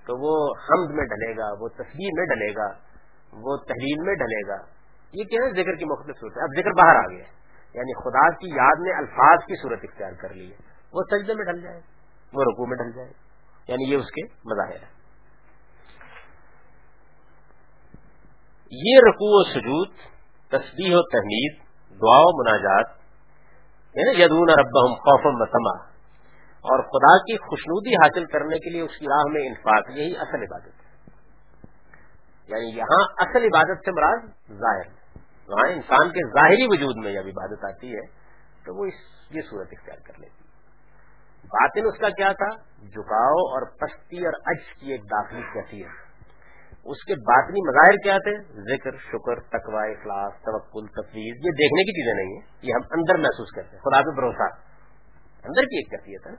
[0.06, 2.66] تو وہ حمد میں ڈلے گا، وہ تصویر میں ڈلے گا،
[3.32, 4.56] وہ تحریر میں ڈلے گا۔
[5.12, 7.24] یہ کیا ہے؟ ذکر کی مختلف صورت ہے اب ذکر باہر آ گیا۔
[7.74, 10.56] یعنی خدا کی یاد نے الفاظ کی صورت اختیار کر لی ہے۔
[10.92, 11.97] وہ سجدے میں ڈل جائے۔
[12.33, 13.12] وہ رکو میں ڈل جائے
[13.68, 14.99] یعنی یہ اس کے مظاہر ہے
[18.70, 19.89] یہ رکوع و سجود،
[20.49, 21.59] تسبیح و تحمید،
[21.91, 22.99] دعا و مناجات
[23.95, 25.89] یعنی یدون رب خوف متما
[26.64, 30.43] اور خدا کی خوشنودی حاصل کرنے کے لیے اس کی راہ میں انفاق، یہی اصل
[30.43, 30.89] عبادت ہے۔
[32.49, 34.99] یعنی یہاں اصل عبادت سے مراد ظاہر
[35.49, 38.07] وہاں انسان کے ظاہری وجود میں جب عبادت آتی ہے،
[38.64, 38.95] تو وہ اس
[39.31, 40.47] یہ صورت اختیار کر لیتی ہے۔
[41.45, 46.09] باطن اس کا کیا تھا؟ جھکاؤ اور پستی اور اج کی ایک داخلی کیفیت۔
[46.84, 48.43] اس کے باطنی مظاہر کیا تھے؟
[48.76, 53.18] ذکر، شکر تقوا اخلاص، توکل تفریح یہ دیکھنے کی چیزیں نہیں ہیں۔ یہ ہم اندر
[53.18, 54.55] محسوس کرتے ہیں۔ خدا پہ بھروسہ۔
[55.45, 56.32] اندر کی ایک کیفیت ہے۔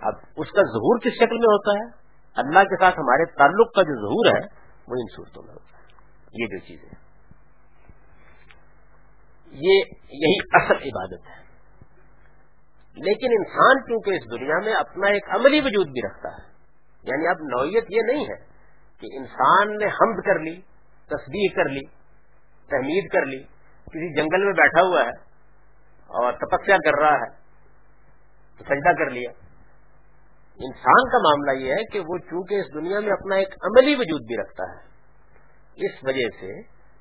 [0.00, 2.02] اب اس کا ظہور کس شکل میں ہوتا ہے؟
[2.34, 4.46] اللہ کے ساتھ ہمارے تعلق کا جو ظہور ہے،
[4.88, 5.82] وہ ان صورتوں میں ہوتا ہے۔
[6.32, 7.12] یہ جو چیز ہے
[9.46, 9.80] یہ
[10.10, 11.51] یہی اصل عبادت ہے۔
[12.96, 16.50] لیکن انسان کیونکہ اس دنیا میں اپنا ایک عملی وجود بھی رکھتا ہے
[17.02, 18.36] یعنی اب نوعیت یہ نہیں ہے
[19.00, 20.60] کہ انسان نے حمد کر لی
[21.10, 21.84] تصدیق کر لی،
[22.68, 23.42] تحمید کر لی،
[23.86, 25.14] کسی جنگل میں بیٹھا ہوا ہے
[26.10, 27.30] اور تپسیا کر رہا ہے
[28.58, 29.30] تو سجدہ کر لیا۔
[30.60, 34.20] انسان کا معاملہ یہ ہے کہ وہ چونکہ اس دنیا میں اپنا ایک عملی وجود
[34.20, 36.52] بھی رکھتا ہے، اس وجہ سے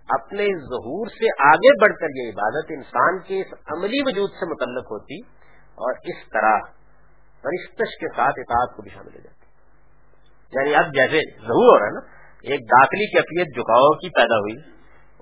[0.09, 4.91] اپنے ظہور سے آگے بڑھ کر یہ عبادت انسان کے اس عملی وجود سے متعلق
[4.91, 5.19] ہوتی
[5.81, 6.57] اور اس طرح
[7.43, 9.39] فرشتش کے ساتھ اطاعت کو بھی شامل ہو جاتی
[10.53, 11.99] یعنی اب جیسے ضرور ہو رہا ہے نا،
[12.43, 14.55] ایک داخلی کیفیت جھکاؤ کی پیدا ہوئی،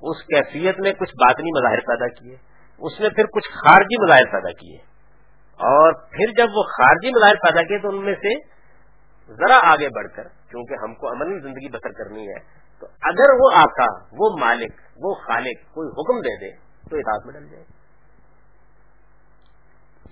[0.01, 2.35] اس کیفیت میں کچھ باطنی مظاہر پیدا کیے،
[2.79, 4.77] اس میں پھر کچھ خارجی مظاہر پیدا کیے۔
[5.59, 8.35] اور پھر جب وہ خارجی مظاہر پیدا کیے تو ان میں سے
[9.33, 12.39] ذرا آگے بڑھ کر، کیونکہ ہم کو عملی زندگی بسر کرنی ہے،
[12.79, 16.55] تو اگر وہ آقا، وہ مالک، وہ خالق کوئی حکم دے دے،
[16.89, 17.63] تو اطاعت میں ڈل جائے۔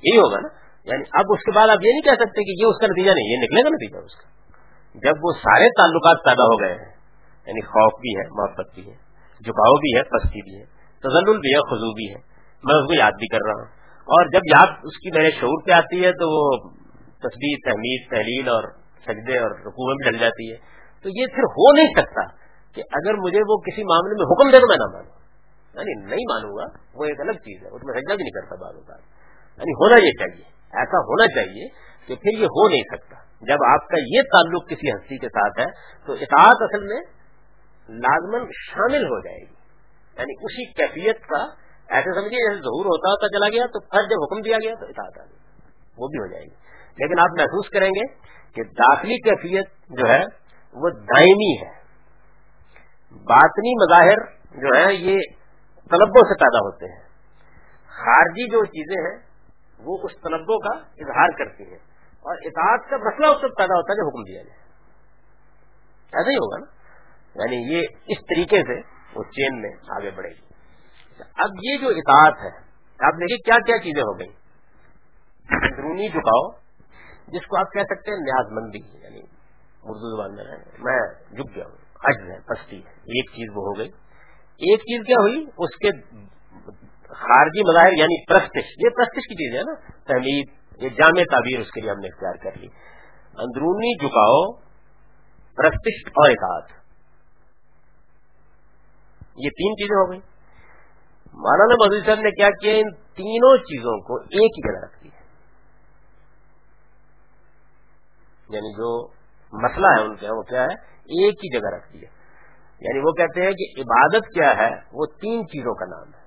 [0.04, 0.48] یہی ہوگا نا۔
[0.84, 3.12] یعنی اب اس کے بعد آپ یہ نہیں کہہ سکتے کہ یہ اس کا نتیجہ
[3.12, 4.28] نہیں، یہ نکلے گا نتیجہ اس کا۔
[4.93, 6.98] جب وہ سارے تعلقات پیدا ہو گئے ہیں
[7.48, 8.95] یعنی خوف بھی ہے، محبت بھی ہے،
[9.43, 12.93] جھکاؤ بھی ہے، پستی بھی ہے تزل بھی ہے خزو بھی ہے۔ میں اس کو
[12.93, 13.66] یاد بھی کر رہا ہوں۔
[13.98, 16.70] اور جب یاد اس کی میرے شعور پہ آتی ہے، تو وہ
[17.04, 18.64] تصویر تحمید، تحلیل اور
[19.02, 20.58] سجدے اور رقو میں بھی ڈل جاتی ہے۔
[21.04, 22.22] تو یہ پھر ہو نہیں سکتا
[22.76, 25.12] کہ اگر مجھے وہ کسی معاملے میں حکم دے تو میں نہ مانوں۔
[25.74, 28.56] یعنی نہیں مانوں گا، وہ ایک الگ چیز ہے، اس میں سجدہ بھی نہیں کرتا
[28.56, 29.16] بعض اوقات۔
[29.58, 30.43] یعنی ہونا یہ چاہیے،
[30.74, 31.68] ایسا ہونا چاہیے
[32.08, 35.60] کہ پھر یہ ہو نہیں سکتا۔ جب آپ کا یہ تعلق کسی ہستی کے ساتھ
[35.60, 35.66] ہے،
[36.05, 37.01] تو اطاعت اصل میں
[37.89, 39.53] لازمن شامل ہو جائے گی۔
[40.18, 41.45] یعنی اسی کیفیت کا،
[41.89, 44.86] ایسے سمجھیے جیسے ظہور ہوتا ہوتا چلا گیا، تو پھر جب حکم دیا گیا تو
[44.86, 45.38] اطاعت آ گئی،
[45.97, 48.08] وہ بھی ہو جائے گی۔ لیکن آپ محسوس کریں گے
[48.55, 50.24] کہ داخلی کیفیت جو ہے،
[50.74, 51.78] وہ دائمی ہے۔
[53.12, 54.18] باطنی مظاہر
[54.62, 55.18] جو ہے یہ
[55.89, 57.08] طلبوں سے پیدا ہوتے ہیں۔
[57.88, 59.26] خارجی جو چیزیں ہیں
[59.80, 61.80] وہ اس طلبوں کا اظہار کرتی ہیں۔
[62.19, 64.59] اور اطاعت کا مسئلہ اس وقت پیدا ہوتا ہے جو حکم دیا جائے۔
[66.13, 66.78] ایسا ہی ہوگا نا۔
[67.36, 68.82] یعنی یہ اس طریقے سے
[69.15, 70.47] وہ چین میں آگے بڑھے گی۔
[71.19, 72.57] اب یہ جو اطاعت ہے،
[72.99, 74.28] آپ دیکھیے کیا کیا چیزیں ہو گئی
[75.49, 76.51] اندرونی جھکاؤ،
[77.28, 79.19] جس کو آپ کہہ سکتے ہیں نیاز مندی یعنی
[79.84, 80.43] اردو زبان میں
[80.80, 83.88] میں جھک گیا ہوں۔ عجز ہے، پستی ہے۔ ایک چیز وہ ہو گئی۔
[84.57, 85.89] ایک چیز کیا ہوئی؟ اس کے
[87.10, 90.49] خارجی مظاہر یعنی پرستش، یہ پرستش کی چیز ہے نا؟ تحمید،
[90.84, 92.68] یہ جامع تعبیر اس کے لیے ہم نے اختیار کر لی۔
[93.38, 94.51] اندرونی جھکاؤ،
[95.55, 96.78] پرستش اور اطاعت۔
[99.38, 100.20] یہ تین چیزیں ہو گئی
[101.34, 105.24] مولانا مزید صاحب نے کیا کیا؟ ان تینوں چیزوں کو ایک ہی جگہ رکھ دیا
[108.49, 109.08] یعنی جو
[109.53, 112.10] مسئلہ ہے ان کے وہ کیا ہے؟ ایک ہی جگہ رکھ دیا
[112.80, 116.26] یعنی وہ کہتے ہیں کہ عبادت کیا ہے؟ وہ تین چیزوں کا نام ہے۔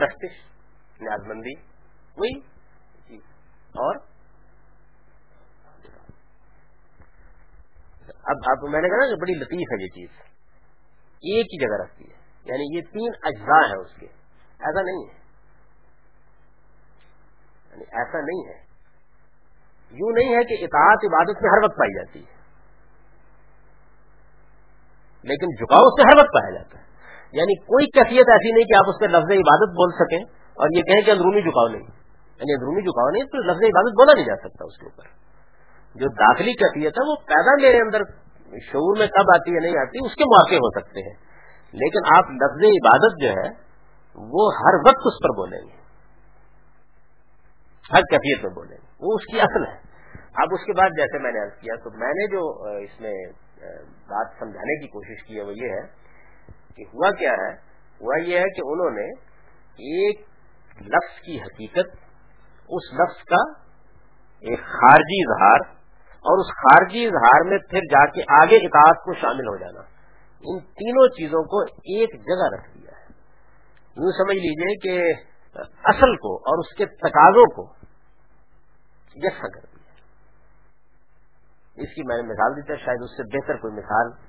[0.00, 0.36] پرستش
[1.00, 1.54] نیاز مندی
[2.18, 2.40] ہوئی
[3.68, 3.96] اور؟
[8.24, 10.08] اب اب میں نے کہا نا کہ بڑی لطیف ہے یہ چیز۔
[11.06, 14.06] ایک ہی جگہ رکھتی ہے یعنی یہ تین اجزاء ہیں اس کے۔
[14.58, 15.18] ایسا نہیں ہے۔
[17.70, 18.68] یعنی ایسا نہیں ہے۔
[19.90, 22.38] یوں نہیں ہے کہ اطاعت، عبادت میں ہر وقت پائی جاتی ہے،
[25.22, 26.87] لیکن جھکاؤ سے ہر وقت پایا جاتا ہے۔
[27.32, 30.24] یعنی کوئی کیفیت ایسی نہیں کہ آپ اس پہ لفظ عبادت بول سکیں
[30.54, 31.82] اور یہ کہیں کہ اندرونی جھکاؤ نہیں۔
[32.36, 35.28] یعنی اندرونی جھکاؤ نہیں تو لفظ عبادت بولا نہیں جا سکتا اس کے اوپر۔
[35.94, 37.98] جو داخلی کیفیت ہے وہ پیدا میرے اندر
[38.62, 41.14] شعور میں کب آتی ہے نہیں آتی، اس کے مواقع ہو سکتے ہیں۔
[41.72, 43.68] لیکن آپ لفظ عبادت جو ہے،
[44.14, 45.78] وہ ہر وقت اس پر بولیں گے۔
[47.92, 49.76] ہر کیفیت میں بولیں گے۔ وہ اس کی اصل ہے۔
[50.34, 53.26] اب اس کے بعد جیسے میں نے عرض کیا، تو میں نے جو اس میں
[53.86, 56.07] بات سمجھانے کی کوشش کی ہے، وہ یہ ہے
[56.76, 57.52] کہ ہوا کیا ہے؟
[58.00, 59.06] ہوا یہ ہے کہ انہوں نے
[59.88, 60.20] ایک
[60.80, 61.96] لفظ کی حقیقت،
[62.68, 63.42] اس لفظ کا
[64.40, 65.60] ایک خارجی اظہار
[66.18, 69.80] اور اس خارجی اظہار میں پھر جا کے آگے اطاعت کو شامل ہو جانا۔
[70.44, 73.06] ان تینوں چیزوں کو ایک جگہ رکھ دیا ہے۔
[73.96, 75.12] یوں سمجھ لیجیے کہ
[75.84, 77.72] اصل کو اور اس کے تقاضوں کو
[79.16, 79.78] یکساں کر دیا
[81.76, 84.27] اس کی میں نے مثال دی تھا شاید اس سے بہتر کوئی مثال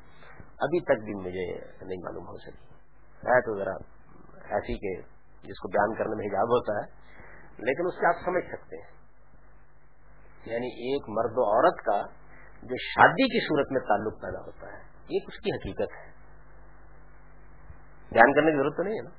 [0.59, 2.73] ابھی تک بھی مجھے نہیں معلوم ہو سکی
[3.27, 3.71] ہے تو ذرا
[4.53, 5.01] ایسی کہ
[5.47, 6.99] جس کو بیان کرنے میں حجاب ہوتا ہے،
[7.65, 8.99] لیکن اس سے آپ سمجھ سکتے ہیں۔
[10.45, 12.01] یعنی ایک مرد و عورت کا
[12.63, 16.09] جو شادی کی صورت میں تعلق پیدا ہوتا ہے ایک اس کی حقیقت ہے۔
[18.11, 19.09] بیان کرنے کی ضرورت تو نہیں ہے نا؟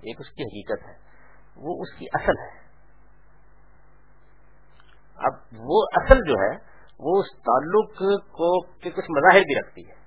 [0.00, 1.12] ایک اس کی حقیقت ہے۔
[1.56, 2.62] وہ اس کی اصل ہے۔
[5.16, 6.56] اب وہ اصل جو ہے،
[6.98, 10.01] وہ اس تعلق کو کے کچھ مظاہر بھی رکھتی ہے۔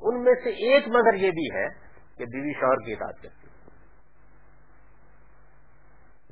[0.00, 1.68] ان میں سے ایک مظہر یہ بھی ہے
[2.16, 3.48] کہ بیوی شوہر کی اطاعت کرتی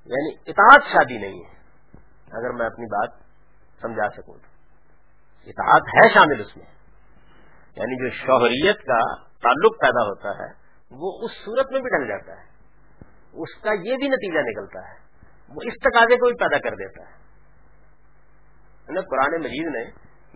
[0.05, 1.55] یعنی اطاعت شادی نہیں ہے،
[2.33, 3.11] اگر میں اپنی بات
[3.81, 4.47] سمجھا سکوں تو۔
[5.47, 6.67] اطاعت ہے شامل اس میں۔
[7.77, 10.53] یعنی جو شوہریت کا تعلق پیدا ہوتا ہے،
[10.91, 12.47] وہ اس صورت میں بھی ڈل جاتا ہے۔
[13.33, 14.99] اس کا یہ بھی نتیجہ نکلتا ہے،
[15.49, 17.27] وہ اس تقاضے کو بھی پیدا کر دیتا ہے۔
[18.87, 19.85] قرآن مجید نے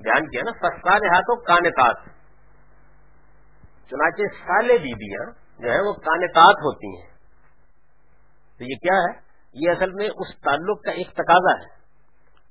[0.02, 2.19] بیان کیا نا فسکان ہاتھوں کانتات
[3.90, 5.30] چنانچہ سالے بیبیاں
[5.62, 7.10] جو ہے وہ کانتات ہوتی ہیں۔
[8.58, 9.20] تو یہ کیا ہے؟
[9.54, 11.80] یہ اصل میں اس تعلق کا ایک تقاضا ہے۔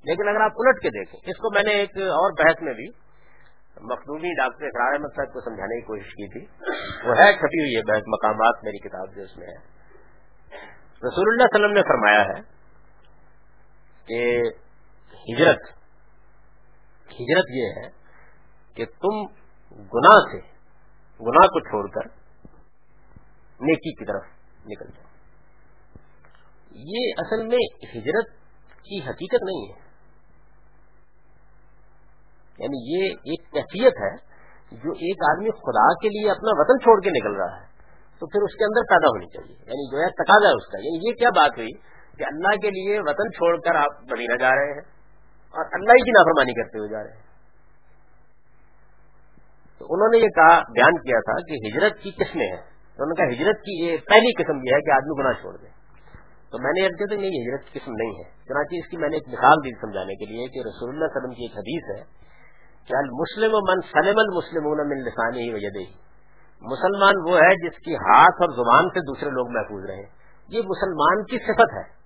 [0.04, 2.88] لیکن اگر آپ الٹ کے دیکھیں، اس کو میں نے ایک اور بحث میں بھی
[3.80, 6.46] مخدومی ڈاکٹر اقرار احمد صاحب کو سمجھانے کی کوشش کی تھی۔
[7.08, 9.80] وہ ہے چھپی ہوئی ہے بحث، مقامات میری کتاب جو اس میں ہے۔
[11.08, 12.60] رسول اللہ علیہ وسلم نے فرمایا ہے
[14.06, 14.42] کہ
[15.12, 15.60] ہجرت
[17.06, 17.90] ہجرت یہ ہے
[18.74, 19.26] کہ تم
[19.70, 20.49] گناہ سے
[21.20, 22.20] گناہ کو چھوڑ کر
[23.60, 24.22] نیکی کی طرف
[24.66, 25.10] نکل جاؤ۔
[26.70, 28.30] یہ اصل میں ہجرت
[28.82, 29.90] کی حقیقت نہیں ہے۔
[32.58, 34.16] یعنی یہ ایک کیفیت ہے
[34.72, 37.66] جو ایک آدمی خدا کے لیے اپنا وطن چھوڑ کے نکل رہا ہے،
[38.18, 41.08] تو پھر اس کے اندر پیدا ہونی چاہیے۔ یعنی جو ہے تقاضا اس کا۔ یعنی
[41.08, 41.72] یہ کیا بات ہوئی
[42.18, 44.80] کہ اللہ کے لیے وطن چھوڑ کر آپ مدینہ جا رہے ہیں
[45.50, 47.29] اور اللہ ہی کی نافرمانی کرتے ہوئے جا رہے ہیں۔
[49.80, 52.62] تو انہوں نے یہ کہا، بیان کیا تھا کہ ہجرت کی قسمیں ہیں
[52.96, 55.56] تو انہوں نے کہا، ہجرت کی یہ پہلی قسم یہ ہے کہ آدمی گناہ چھوڑ
[55.56, 55.68] دے۔
[56.50, 59.08] تو میں نے اب کہ نہیں، ہجرت کی قسم نہیں ہے۔ چنانچہ اس کی میں
[59.08, 62.20] نے ایک مثال دی سمجھانے کے لیے کہ رسول اللہ وسلم کی ایک حدیث ہے
[62.88, 65.68] کہ المسلم من سلم المسلم من لسانی ہی وجہ
[66.62, 70.02] مسلمان وہ ہے جس کی ہاتھ اور زبان سے دوسرے لوگ محفوظ رہے
[70.48, 71.99] یہ مسلمان کی صفت ہے۔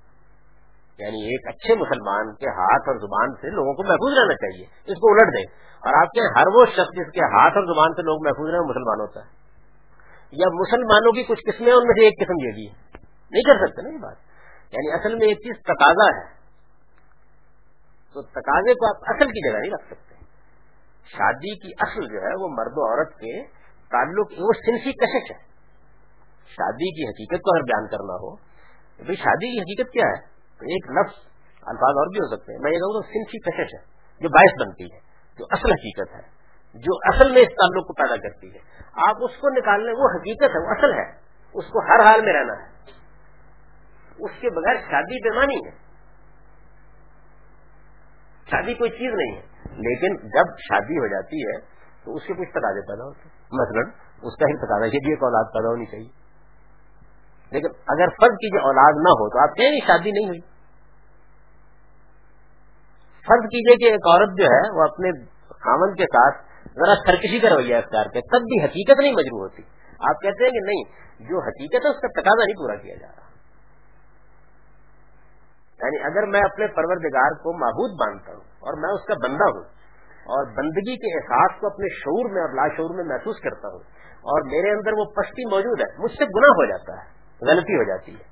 [0.99, 4.99] یعنی ایک اچھے مسلمان کے ہاتھ اور زبان سے لوگوں کو محفوظ رہنا چاہیے، اس
[4.99, 8.03] کو الٹ دیں۔ اور آپ کے ہر وہ شخص جس کے ہاتھ اور زبان سے
[8.03, 9.45] لوگ محفوظ رہے مسلمان ہوتا ہے۔
[10.33, 12.75] یا مسلمانوں کی کچھ قسمیں ان میں سے ایک قسم یہ بھی ہے۔
[13.31, 14.17] نہیں کر سکتے نا یہ بات۔
[14.73, 16.35] یعنی اصل میں ایک چیز تقاضا ہے۔
[18.15, 20.15] تو تقاضے کو آپ اصل کی جگہ نہیں رکھ سکتے۔
[21.05, 23.43] شادی کی اصل جو ہے، وہ مرد و عورت کے
[23.91, 25.43] تعلق وہ سنسی کشش ہے۔
[26.47, 28.35] شادی کی حقیقت کو اگر بیان کرنا ہو
[28.97, 30.34] بھائی شادی کی حقیقت کیا ہے؟
[30.65, 33.85] ایک لفظ الفاظ اور بھی ہو سکتے ہیں، میں یہ کہوں تو سنسی کشش ہے،
[34.21, 34.99] جو باعث بنتی ہے،
[35.39, 36.45] جو اصل حقیقت ہے،
[36.75, 38.59] جو اصل میں اس تعلق کو پیدا کرتی ہے۔
[38.93, 41.11] آپ اس کو نکالنے، وہ حقیقت ہے، وہ اصل ہے،
[41.55, 42.67] اس کو ہر حال میں رہنا ہے۔
[44.19, 45.71] اس کے بغیر شادی پیمانی ہے۔
[48.51, 51.61] شادی کوئی چیز نہیں ہے، لیکن جب شادی ہو جاتی ہے،
[52.05, 53.85] تو اس کے کچھ تقاضے پیدا ہوتے ہیں۔ مثلاً،
[54.23, 56.25] اس کا ہی تقاضا یہ بھی ایک اولاد پیدا ہونی چاہیے۔
[57.51, 60.54] لیکن اگر فرض کیجیے اولاد نہ ہو، تو آپ کہیں شادی نہیں ہوئی۔
[63.27, 65.11] فرض کیجیے کہ ایک عورت جو ہے وہ اپنے
[65.49, 69.63] خامن کے ساتھ ذرا سرکشی کا رویہ اختیار کرے، تب بھی حقیقت نہیں مجروح ہوتی۔
[70.11, 70.85] آپ کہتے ہیں کہ نہیں،
[71.29, 73.25] جو حقیقت ہے اس کا تقاضا نہیں پورا کیا جا رہا۔
[75.83, 79.65] یعنی اگر میں اپنے پروردگار کو معبود مانتا ہوں اور میں اس کا بندہ ہوں
[80.05, 83.81] اور بندگی کے احساس کو اپنے شعور میں اور لاشعور میں محسوس کرتا ہوں
[84.15, 87.09] اور میرے اندر وہ پشتی موجود ہے، مجھ سے گناہ ہو جاتا ہے،
[87.51, 88.25] غلطی ہو جاتی ہے۔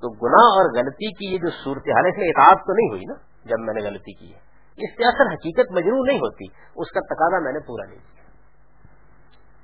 [0.00, 3.56] تو گناہ اور غلطی کی یہ جو صورتحال ہے اطاعت تو نہیں ہوئی نا؟ جب
[3.58, 4.38] میں نے غلطی کی ہے۔
[4.76, 6.44] اس سے اثر حقیقت مجرو نہیں ہوتی،
[6.76, 8.24] اس کا تقاضا میں نے پورا نہیں کیا۔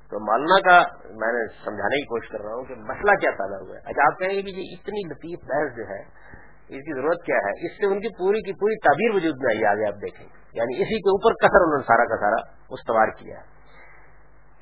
[0.09, 3.59] تو مولانا کا میں نے سمجھانے کی کوشش کر رہا ہوں کہ مسئلہ کیا پیدا
[3.61, 6.01] ہوا ہے۔ اچھا آپ کہیں گے کہ یہ اتنی لطیف بحث جو ہے،
[6.61, 9.55] اس کی ضرورت کیا ہے؟ اس سے ان کی پوری کی پوری تعبیر وجود میں
[9.55, 13.07] آئی آگے آپ دیکھیں۔ یعنی اسی کے اوپر کثر انہوں نے سارا کا سارا استوار
[13.07, 13.39] کیا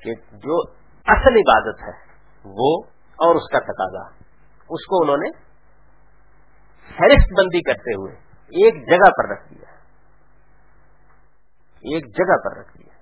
[0.02, 0.60] کہ جو
[1.06, 2.12] اصل عبادت ہے،
[2.44, 4.08] وہ اور اس کا تقاضا۔
[4.68, 5.30] اس کو انہوں نے
[6.98, 9.72] فہرست بندی کرتے ہوئے ایک جگہ پر رکھ دیا۔
[11.80, 12.94] ایک جگہ پر رکھ دیا۔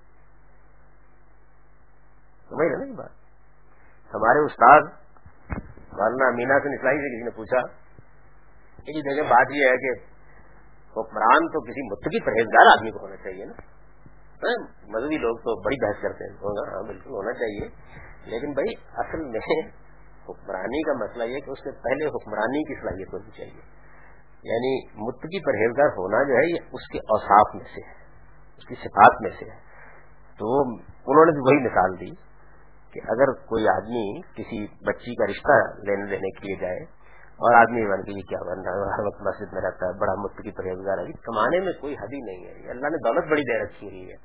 [2.49, 3.09] سمجھ رہے نا بات؟
[4.13, 4.81] ہمارے استاد
[5.93, 7.61] مولانا مینا سے نکلائی سے کسی نے پوچھا
[8.83, 10.03] کہ جگہ بات یہ ہے کہ
[10.97, 13.53] حکمران تو کسی متقی پرہیزگار آدمی کو ہونا چاہیے نا۔
[14.43, 17.67] ہاں، مذہبی لوگ تو بڑی بحث کرتے ہیں۔ ہاں بالکل ہونا چاہیے۔
[18.25, 19.69] لیکن بھائی، اصل میں
[20.29, 23.78] حکمرانی کا مسئلہ یہ کہ اس سے پہلے حکمرانی کی صلاحیت ہونی چاہیے۔
[24.43, 27.93] یعنی متقی پرہیزگار ہونا جو ہے یہ اس کے اوساف میں سے ہے،
[28.57, 29.69] اس کی صفات میں سے ہے۔
[30.37, 32.15] تو انہوں نے بھی وہی مثال دی
[32.93, 36.79] کہ اگر کوئی آدمی کسی بچی کا رشتہ لینے دینے کے لیے جائے
[37.29, 40.13] اور آدمی بن کے کیا بن رہا ہے ہر وقت مسجد میں رہتا ہے، بڑا
[40.21, 43.87] متقی پرہیزگار ہے کمانے میں کوئی حدی نہیں ہے۔ اللہ نے دولت بڑی دیر رکھی
[43.87, 44.15] ہوئی ہے۔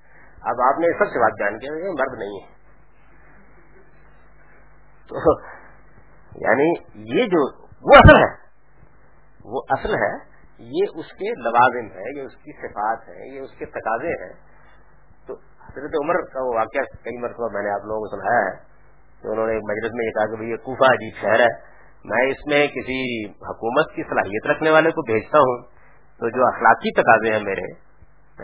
[0.43, 2.55] اب آپ نے سب سے بات جان کے مرد نہیں ہے۔
[5.09, 5.41] تو
[6.37, 8.43] یعنی یہ جو وہ اصل ہے۔
[9.45, 10.12] وہ اصل ہے،
[10.59, 14.32] یہ اس کے لوازم ہے، یہ اس کی صفات ہے، یہ اس کے تقاضے ہیں۔
[15.26, 18.57] تو حضرت عمر کا وہ واقعہ کئی مرتبہ میں نے آپ لوگوں کو سنایا ہے
[19.22, 21.74] کہ انہوں نے مجلس میں یہ کہا کہ بھائی یہ کوفہ عجیب شہر ہے۔
[22.05, 25.62] میں اس میں کسی حکومت کی صلاحیت رکھنے والے کو بھیجتا ہوں۔
[26.18, 27.95] تو جو اخلاقی تقاضے ہیں میرے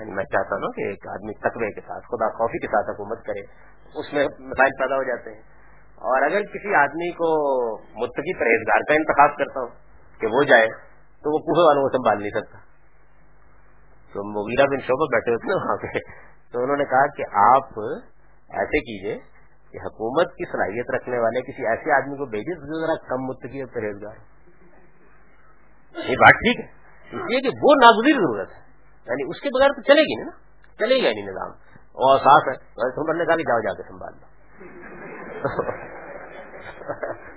[0.01, 3.25] یعنی میں چاہتا ہوں کہ ایک آدمی تقوی کے ساتھ، خدا خوفی کے ساتھ حکومت
[3.27, 3.41] کرے،
[3.95, 5.43] اس میں مسائل پیدا ہو جاتے ہیں۔
[5.97, 7.31] اور اگر کسی آدمی کو
[7.79, 9.69] متقی پرہیزگار کا انتخاب کرتا ہوں
[10.21, 10.90] کہ وہ جائے
[11.23, 12.59] تو وہ کوہے والوں کو سنبھال نہیں سکتا۔
[14.13, 15.99] تو مغیرہ بن شعبہ بیٹھے ہوتے وہاں پہ۔
[16.53, 17.81] تو انہوں نے کہا کہ آپ
[18.59, 19.19] ایسے کیجیے
[19.71, 23.61] کہ حکومت کی صلاحیت رکھنے والے کسی ایسے آدمی کو بھیجے جو ذرا کم متقی
[23.61, 24.17] اور پرہیزگار
[25.97, 28.61] یہ بات ٹھیک ہے۔ اس لیے کہ وہ ناگزیر ضرورت ہے۔
[29.07, 30.31] یعنی اس کے بغیر تو چلے گی نا۔
[30.79, 31.51] چلے گا نہیں یعنی نظام۔
[31.81, 34.27] اور صاف ہے۔ نے کہا کہ جاؤ جا کے سنبھال لو۔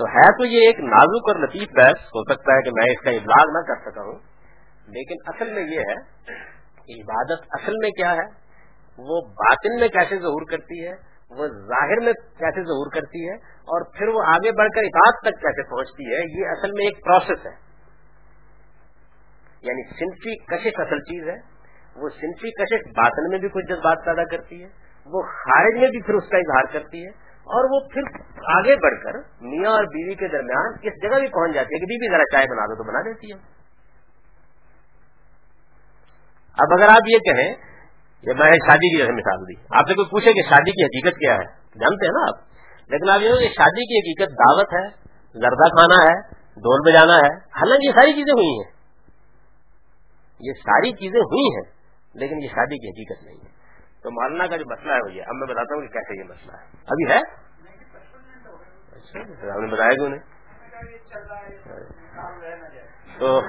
[0.00, 3.00] تو ہے تو یہ ایک نازک اور لطیف بحث، ہو سکتا ہے کہ میں اس
[3.00, 4.18] کا ابلاغ نہ کر سکا ہوں۔
[4.86, 5.94] لیکن اصل میں یہ ہے
[6.74, 8.40] کہ عبادت اصل میں کیا ہے؟
[8.98, 10.92] وہ باطن میں کیسے ظہور کرتی ہے؟
[11.30, 15.40] وہ ظاہر میں کیسے ظہور کرتی ہے؟ اور پھر وہ آگے بڑھ کر اطاعت تک
[15.40, 17.52] کیسے پہنچتی ہے؟ یہ اصل میں ایک پروسیس ہے۔
[19.62, 21.36] یعنی صنفی کشش اصل چیز ہے۔
[21.96, 24.68] وہ صنفی کشش باطن میں بھی کچھ جذبات پیدا کرتی ہے۔
[25.06, 27.10] وہ خارج میں بھی پھر اس کا اظہار کرتی ہے۔
[27.50, 28.02] اور وہ پھر
[28.44, 31.86] آگے بڑھ کر میاں اور بیوی کے درمیان کس جگہ بھی پہنچ جاتی ہے کہ
[31.86, 33.60] بیوی ذرا چائے بنا دو تو بنا دیتی ہے۔
[36.58, 37.54] اب اگر آپ یہ کہیں
[38.22, 41.16] کہ میں شادی کی جیسے مثال دی۔ آپ سے کوئی پوچھے کہ شادی کی حقیقت
[41.16, 41.44] کیا ہے؟
[41.80, 42.50] جانتے ہیں نا آپ۔
[42.88, 44.88] لیکن آپ یہ کہ شادی کی حقیقت دعوت ہے،
[45.32, 48.72] زردہ کھانا ہے ڈول بجانا ہے۔ حالانکہ یہ ساری چیزیں ہوئی ہیں۔
[50.40, 51.72] یہ ساری چیزیں ہوئی ہیں،
[52.14, 53.59] لیکن یہ شادی کی حقیقت نہیں ہے۔
[54.02, 56.24] تو مالنا کا جو مسئلہ ہے وہ یہ اب میں بتاتا ہوں کہ کیسے یہ
[56.24, 57.18] مسئلہ ہے۔ ابھی ہے؟
[58.96, 60.20] اچھا نے بتایا کیوں نہیں؟
[63.18, 63.40] تو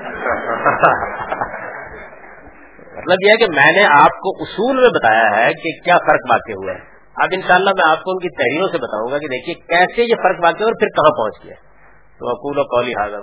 [2.98, 6.32] مطلب یہ ہے کہ میں نے آپ کو اصول میں بتایا ہے کہ کیا فرق
[6.32, 6.80] واقع ہوا ہے۔
[7.16, 10.16] اب انشاءاللہ میں آپ کو ان کی تحریروں سے بتاؤں گا کہ دیکھیے کیسے یہ
[10.24, 11.56] فرق واقع اور پھر کہاں پہنچ گیا۔
[12.20, 13.20] تو اکول و قولی حاضر